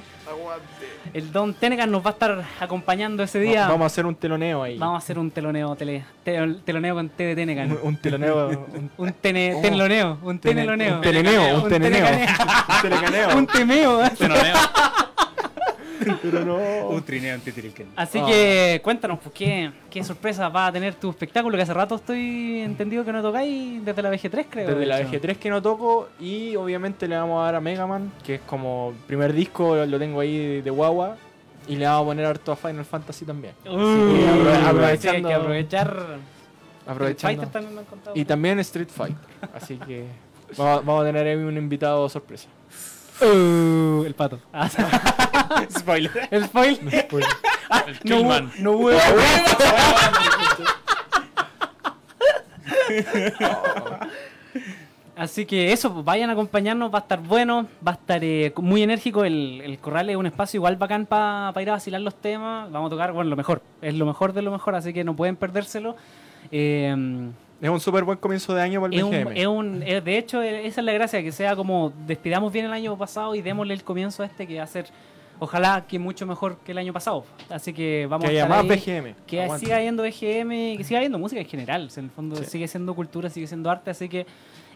[1.13, 3.67] El Don Tenegan nos va a estar acompañando ese día.
[3.67, 4.77] Vamos a hacer un teloneo ahí.
[4.77, 7.71] Vamos a hacer un teloneo, tele, tel- teloneo con T de Tenegan.
[7.71, 8.49] un, un teloneo.
[8.49, 10.95] un, Un tene, teneloneo, un teneloneo.
[10.95, 12.17] un teleneo, un tenecaneo.
[12.69, 13.37] Un telecaneo.
[13.37, 13.99] Un temeo.
[16.21, 16.87] Pero no.
[16.89, 17.87] Un trineo antitilken.
[17.95, 18.25] Así Ah.
[18.27, 22.61] que cuéntanos, pues, ¿qué, qué sorpresa va a tener tu espectáculo, que hace rato estoy
[22.61, 24.67] entendido que no tocáis desde la VG3, creo.
[24.67, 25.09] Desde de la hecho.
[25.11, 28.41] VG3 que no toco y obviamente le vamos a dar a Mega Man, que es
[28.41, 31.17] como el primer disco, lo tengo ahí de guagua.
[31.65, 33.53] Y le vamos a poner harto a Final Fantasy también.
[33.65, 34.25] Uh, sí,
[34.67, 36.05] aprovechando- hay que aprovechar.
[36.85, 37.47] Aprovechando.
[37.47, 38.15] También lo han contado.
[38.17, 39.15] Y también Street Fighter.
[39.53, 40.03] Así que
[40.57, 42.49] vamos, vamos a tener ahí un invitado sorpresa.
[43.21, 44.39] Uh, el pato.
[44.51, 44.69] Ah,
[45.77, 46.11] Spoiler.
[46.31, 46.79] el spoil.
[46.83, 48.51] El No hubo, Killman.
[48.59, 48.89] no hubo.
[55.15, 58.81] Así que eso, vayan a acompañarnos, va a estar bueno, va a estar eh, muy
[58.81, 59.23] enérgico.
[59.23, 62.71] El, el corral es un espacio igual bacán para ir a vacilar los temas.
[62.71, 65.15] Vamos a tocar, bueno, lo mejor, es lo mejor de lo mejor, así que no
[65.15, 65.95] pueden perdérselo.
[66.51, 66.95] Eh,
[67.63, 69.37] Es un súper buen comienzo de año para el es un, BGM.
[69.37, 72.65] es un- es- de hecho, eh, esa es la gracia, que sea como despidamos bien
[72.65, 74.85] el año pasado y démosle el comienzo a este que va a ser,
[75.39, 77.23] ojalá que mucho mejor que el año pasado.
[77.49, 78.77] Así que vamos que a haya estar más ahí.
[79.01, 79.15] BGM.
[79.25, 79.65] Que Aguante.
[79.65, 81.85] siga habiendo BGM, que siga habiendo música en general.
[81.87, 82.45] o sea, en el fondo Sí.
[82.45, 84.25] sigue siendo cultura, sigue siendo arte, así que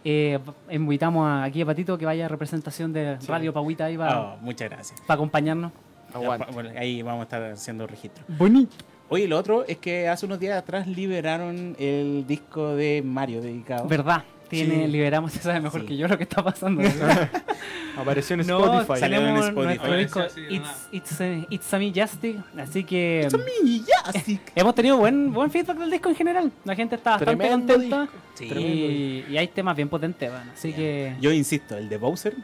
[0.05, 0.39] eh,
[0.71, 4.37] invitamos a- aquí a Patito que vaya a representación de Radio Pauita ahí para Oh,
[4.39, 5.03] muchas gracias.
[5.09, 5.73] acompañarnos.
[6.13, 6.45] Aguante.
[6.47, 8.23] Ya, bueno, ahí vamos a estar haciendo registro.
[8.29, 8.73] Bonito.
[9.09, 13.87] Oye, lo otro es que hace unos días atrás liberaron el disco de Mario dedicado.
[13.87, 14.23] ¿Verdad?
[14.49, 14.91] Tiene, Sí.
[14.91, 15.87] liberamos, se sabe mejor Sí.
[15.87, 16.81] que yo lo que está pasando.
[17.97, 18.99] Apareció en no, Spotify.
[18.99, 19.95] salió en Spotify.
[19.97, 23.27] disco It's, It's, eh, It's a Me Justic, así que
[23.63, 24.39] Y ya, así.
[24.55, 26.51] hemos tenido buen buen feedback del disco en general.
[26.63, 28.07] La gente está bastante Tremendo contenta.
[28.35, 28.45] Sí.
[28.45, 32.35] Y, y hay temas bien potentes, bueno, así que Yo insisto, el de Bowser.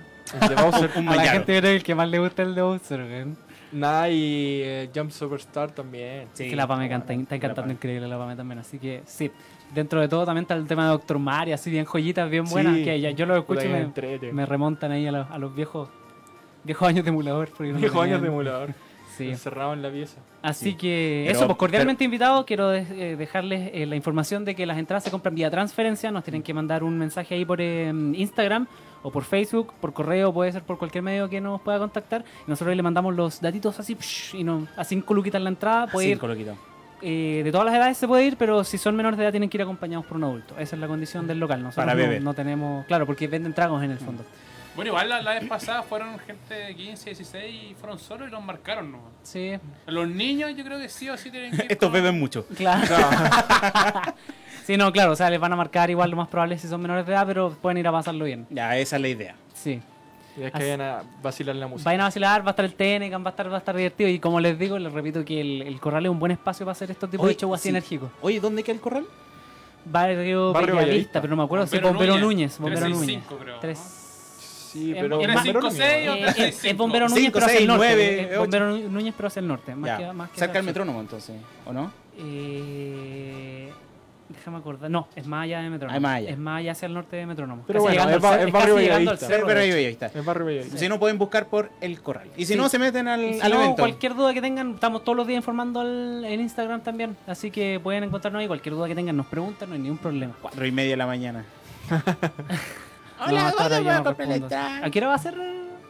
[0.41, 0.89] El de Bowser.
[0.97, 3.38] Un a la gente que el que más le gusta el de Bowser, weón.
[3.74, 6.28] Nada, y eh, Jump Superstar también.
[6.34, 6.43] Sí.
[6.45, 9.32] Es que la Pame canta, está encantando increíble la Pame también, así que sí.
[9.74, 12.76] Dentro de todo también está el tema de Doctor Mario, así bien joyitas, bien buenas,
[12.78, 12.84] Sí.
[12.84, 14.32] que ya yo lo escucho y me, entrete.
[14.32, 15.89] me remontan ahí a, los- a los viejos
[16.63, 17.49] viejos años de emulador.
[17.49, 18.74] porque no Viejos años de emulador.
[19.17, 19.30] Sí.
[19.30, 20.17] Encerrado en la pieza.
[20.41, 20.76] Así Sí.
[20.76, 22.45] que Pero- eso, pues cordialmente invitados.
[22.45, 26.09] Quiero de- eh, dejarles eh, la información de que las entradas se compran vía transferencia.
[26.09, 28.65] Nos tienen que mandar un mensaje ahí por eh, Instagram
[29.03, 32.23] o por Facebook, por correo, puede ser por cualquier medio que nos pueda contactar.
[32.47, 35.87] Y nosotros le mandamos los datitos así, psh, y no, a 5 luquitas la entrada.
[35.87, 36.55] Puede ir, Cinco quitó.
[37.01, 39.49] eh, de todas las edades se puede ir, pero si son menores de edad tienen
[39.49, 40.55] que ir acompañados por un adulto.
[40.57, 41.61] Esa es la condición del local.
[41.61, 42.21] Nosotros Para no, beber.
[42.23, 44.23] no tenemos, claro, porque venden tragos en el fondo.
[44.76, 48.32] Bueno, igual la, la vez pasada fueron gente de 15, 16 y fueron solos y
[48.32, 48.99] los marcaron, ¿no?
[49.21, 49.53] Sí,
[49.86, 52.45] Los niños yo creo que sí o sí tienen que ir Estos con- beben mucho.
[52.57, 52.84] claro.
[54.65, 56.82] sí, no, claro, o sea, les van a marcar igual lo más probable si son
[56.82, 58.47] menores de edad, pero pueden ir a pasarlo bien.
[58.49, 59.36] Ya, esa es la idea.
[59.53, 59.80] Sí.
[60.36, 61.88] Y es que Así- vayan a vacilar la música.
[61.89, 64.09] Vayan a vacilar, va a estar el Tenecan, va a estar, va a estar divertido.
[64.09, 66.71] Y como les digo, les repito que el, el corral es un buen espacio para
[66.71, 67.69] hacer estos tipos Oye, de shows así sí.
[67.69, 68.09] enérgicos.
[68.21, 69.05] Oye, ¿dónde queda el corral?
[69.86, 72.59] Barrio, Barrio Bellavista, pero no me acuerdo si Bombero Bombero Núñez.
[72.59, 72.59] Núñez.
[72.59, 73.21] Bombero Núñez.
[73.28, 73.59] 365 creo, ¿no?
[74.74, 75.05] Sí, Es- pero.
[75.05, 76.11] es Bombero más- cinco, Núñez, seis, ¿no?
[76.11, 76.78] o Eh, tres, es, seis, es.
[76.78, 77.86] Bombero Núñez, Cinco, pero hacia seis, el norte.
[77.88, 78.38] nueve, Es.
[78.39, 79.76] Bombero Núñez, pero hacia el norte.
[79.76, 80.65] Más Ya, que, más que cerca hacia el el sur.
[80.65, 81.91] metrónomo entonces, ¿o no?
[82.17, 83.71] Eh,
[84.30, 84.89] Déjame acordar.
[84.89, 85.93] No, es más allá de Metrónomo.
[85.93, 86.30] Ah, es más allá.
[86.32, 87.63] Es más allá hacia el norte de Metrónomo.
[87.67, 89.26] Pero Casi bueno, llegando es ba- es barrio Bellavista.
[90.15, 90.78] El barrio Bellavista.
[90.78, 92.30] Si no, pueden buscar por el corral.
[92.36, 92.59] Y si Sí.
[92.59, 93.76] no, se meten al, Y si al no, evento.
[93.84, 97.15] cualquier duda que tengan, estamos todos los días informando al- en Instagram también.
[97.28, 98.47] Así que pueden encontrarnos ahí.
[98.47, 100.34] Cualquier duda que tengan, nos preguntan, no hay ningún problema.
[100.41, 101.45] Cuatro y media de la mañana.
[103.32, 104.47] No respondo.
[104.84, 105.36] ¿A qué hora va a ser?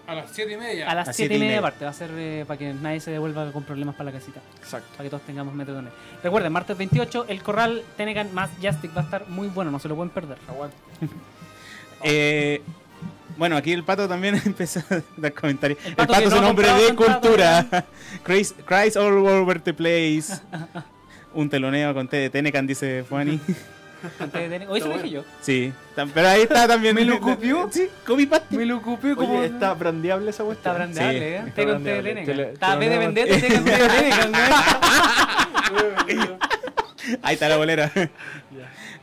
[0.05, 0.89] A las 7 y media.
[0.91, 1.85] A las A 7 siete y y media aparte.
[1.85, 4.41] Va a ser eh, para que nadie se devuelva con problemas para la casita.
[4.59, 4.89] Exacto.
[4.97, 5.89] Para que todos tengamos él.
[6.21, 9.87] Recuerden, martes 28, el corral Tenecan más Justic va a estar muy bueno, no se
[9.87, 10.37] lo pueden perder.
[10.47, 10.75] Aguanta.
[12.05, 12.61] Eh,
[13.37, 15.79] bueno, aquí el pato también empezó a dar comentarios.
[15.85, 17.65] El El pato pato, que es no un hombre de cultura.
[18.25, 20.33] Cries- Cries all over the place.
[21.33, 23.39] un teloneo con té de Tenecan, dice Fuani.
[24.19, 25.23] Antes de tener- Hoy se lo dije yo.
[25.41, 26.93] Sí, tam- pero ahí está también.
[26.95, 27.69] ¿Me lo copió?
[27.71, 28.57] Sí, copy paste.
[28.57, 29.37] Me lo ocupé como.
[29.39, 30.75] Oye, ¿está brandeable esa Está cuestión?
[30.75, 31.37] brandeable, Sí, ¿eh?
[31.37, 32.51] está Té con té de brandeable.
[32.53, 33.63] Está B de vendetta, té con.
[37.21, 37.91] Ahí está la bolera.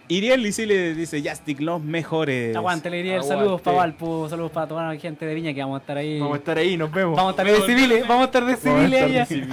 [0.08, 2.56] Iriel Lisi le dice Justic, los mejores.
[2.56, 3.36] Aguante, le diría el Aguante.
[3.38, 6.18] saludos para Valpo, saludos para toda la gente de Viña que vamos a estar ahí.
[6.18, 7.14] Vamos a estar ahí, nos vemos.
[7.16, 9.26] Vamos a estar de civiles, vamos a estar de civiles allá.
[9.26, 9.48] civil.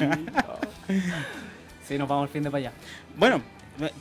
[1.88, 2.72] Sí, nos vamos al fin de para allá.
[3.18, 3.42] Bueno,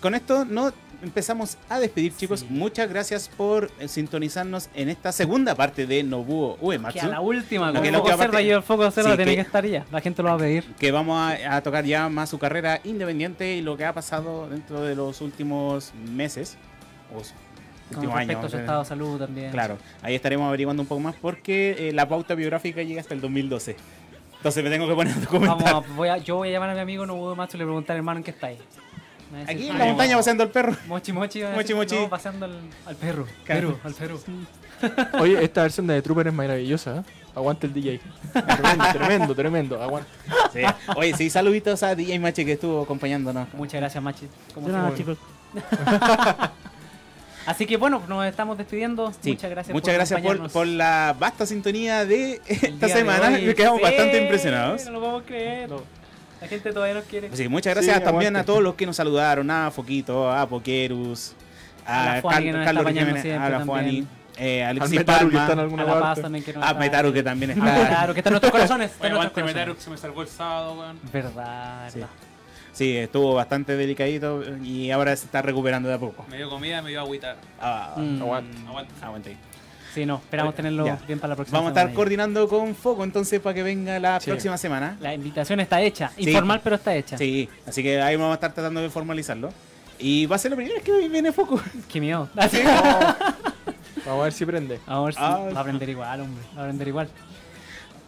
[0.00, 0.72] con esto no
[1.02, 2.44] empezamos a despedir, chicos.
[2.48, 7.00] Muchas gracias por eh, sintonizarnos en esta segunda parte de Nobuo Que Uematsu.
[7.06, 9.66] a la última, que- que aparte- cerda y el foco Sí, tiene que- que estar
[9.66, 9.84] ya.
[9.90, 10.64] La gente lo va a pedir.
[10.78, 14.48] que vamos a, a tocar ya más su carrera independiente y lo que ha pasado
[14.48, 16.56] dentro de los últimos meses
[17.14, 17.22] o
[17.94, 19.50] Con respecto a su eh, estado de salud también.
[19.52, 23.20] Claro, ahí estaremos averiguando un poco más porque eh, la pauta biográfica llega hasta el
[23.20, 23.76] 2012.
[24.38, 25.62] Entonces me tengo que poner a documentar.
[25.74, 27.96] Vamos voy a- yo voy a llamar a mi amigo Nobuo Matsu y le preguntar,
[27.96, 28.58] hermano, ¿en qué estáis?
[29.46, 30.76] Aquí en "Ah, la montaña paseando al perro.
[30.86, 31.94] Mochi mochi, Mochi, mochi.
[31.96, 33.26] no, paseando al, al perro.
[33.46, 34.20] Perro, al perro.
[35.20, 37.02] Oye, esta versión de The Trooper es maravillosa, ¿eh?
[37.34, 38.00] Aguante el DJ.
[38.32, 39.82] Tremendo, tremendo, tremendo.
[39.82, 40.08] Aguante.
[40.52, 40.60] Sí.
[40.96, 43.52] Oye, sí, saluditos a DJ Machi que estuvo acompañándonos.
[43.54, 44.26] Muchas gracias, Machi.
[44.54, 45.16] Como De nada, siempre.
[45.16, 46.50] chicos.
[47.46, 49.12] Así que bueno, nos estamos despidiendo.
[49.20, 53.28] Sí, Muchas gracias Muchas gracias por, acompañarnos por la vasta sintonía de esta de semana.
[53.36, 53.54] hoy.
[53.54, 54.84] Quedamos Sí, bastante impresionados.
[54.86, 55.68] No lo podemos creer.
[55.70, 55.82] No.
[56.40, 57.28] La gente todavía nos quiere.
[57.32, 58.38] Así que muchas gracias Sí, también aguante.
[58.40, 61.34] a todos los que nos saludaron, a Foquito, a Pokerus,
[61.86, 63.60] A a, Carlos Jiménez, a la.
[63.64, 64.06] Fuani,
[64.36, 66.22] eh, a Al Alexis Metaru que está en Palma, alguna a La Paz parte.
[66.22, 67.86] también que nos a está- Metaru que también está.
[67.88, 68.90] Claro, que está en nuestros corazones.
[68.90, 69.46] Está Oye, en nuestros.
[69.46, 71.00] Metaru, que se me salvó el sábado, weón.
[71.12, 71.98] Verdad, Sí.
[72.00, 72.14] verdad.
[72.72, 76.26] Sí, estuvo bastante delicadito y ahora se está recuperando de a poco.
[76.28, 77.36] Me dio comida, me dio agüita.
[77.58, 78.20] Ah, Mm.
[78.20, 78.58] Aguante.
[78.68, 78.92] Aguante.
[79.00, 79.36] aguante ahí.
[79.96, 80.98] Sí, no, esperamos tenerlo Ya.
[81.06, 81.96] bien para la próxima Vamos a estar semana ya.
[81.96, 84.28] coordinando con Foco entonces para que venga la Sí.
[84.30, 84.96] próxima semana.
[85.00, 86.10] La invitación está hecha.
[86.16, 86.28] Sí.
[86.28, 87.16] Informal, pero está hecha.
[87.16, 89.48] Sí, así que ahí vamos a estar tratando de formalizarlo.
[89.98, 91.58] Y va a ser la primera vez que viene Foco.
[91.90, 92.28] Qué miedo.
[94.04, 94.78] Vamos a ver si prende.
[94.86, 96.44] A ver si Ah, va a aprender igual, hombre.
[96.54, 97.08] Va a aprender igual.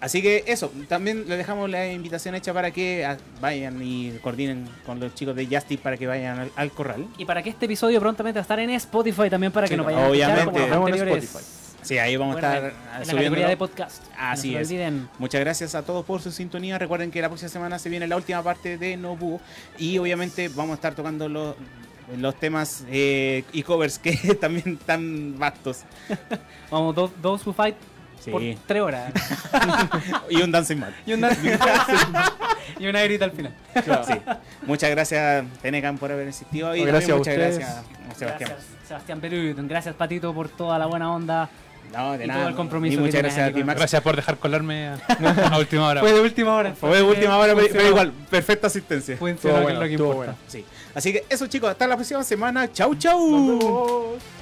[0.01, 4.69] Así que eso, también le dejamos la invitación hecha para que ah, vayan y coordinen
[4.87, 7.05] con los chicos de Justice para que vayan al, al corral.
[7.19, 9.77] Y para que este episodio prontamente va a estar en Spotify también para que Sí,
[9.77, 10.61] nos vayan a escuchar obviamente.
[10.77, 11.58] como los anteriores.
[11.83, 13.17] Sí, ahí vamos Bueno, a estar en la subiendo.
[13.17, 14.03] categoría de podcast.
[14.19, 14.73] Así no es.
[15.19, 16.79] Muchas gracias a todos por su sintonía.
[16.79, 19.41] Recuerden que la próxima semana se viene la última parte de Nobu.
[19.79, 21.55] Y obviamente vamos a estar tocando los,
[22.17, 25.83] los temas eh, y covers que también están vastos.
[26.71, 27.77] Vamos, dos, dos Foo Fight
[28.21, 28.33] Sí.
[28.33, 29.13] por tres horas.
[30.29, 30.91] y un Dancing Mat.
[31.07, 31.31] y, una,
[32.79, 33.55] y una grita al final.
[34.05, 34.15] Sí.
[34.67, 36.75] Muchas gracias, Tenecan, por haber existido.
[36.75, 37.59] Y gracias a muchas ustedes.
[37.61, 37.85] gracias,
[38.19, 38.51] Sebastián.
[38.51, 39.55] Gracias, Sebastián Perú.
[39.69, 41.49] Gracias, Patito, por toda la buena onda.
[41.93, 42.41] No, de Y nada.
[42.41, 43.79] todo el compromiso Y muchas gracias a ti, Max.
[43.79, 44.95] Gracias por dejar colarme a,
[45.53, 46.01] a última hora.
[46.01, 46.75] Fue de última hora.
[46.75, 49.15] Fue de última hora, pero, pero igual, perfecta asistencia.
[49.15, 50.15] Es bueno, lo que estuvo importa.
[50.15, 50.35] bueno.
[50.47, 50.65] Sí.
[50.95, 52.71] Así que eso, chicos, hasta la próxima semana.
[52.73, 53.31] Chau, chau.
[53.31, 54.38] Nos vemos.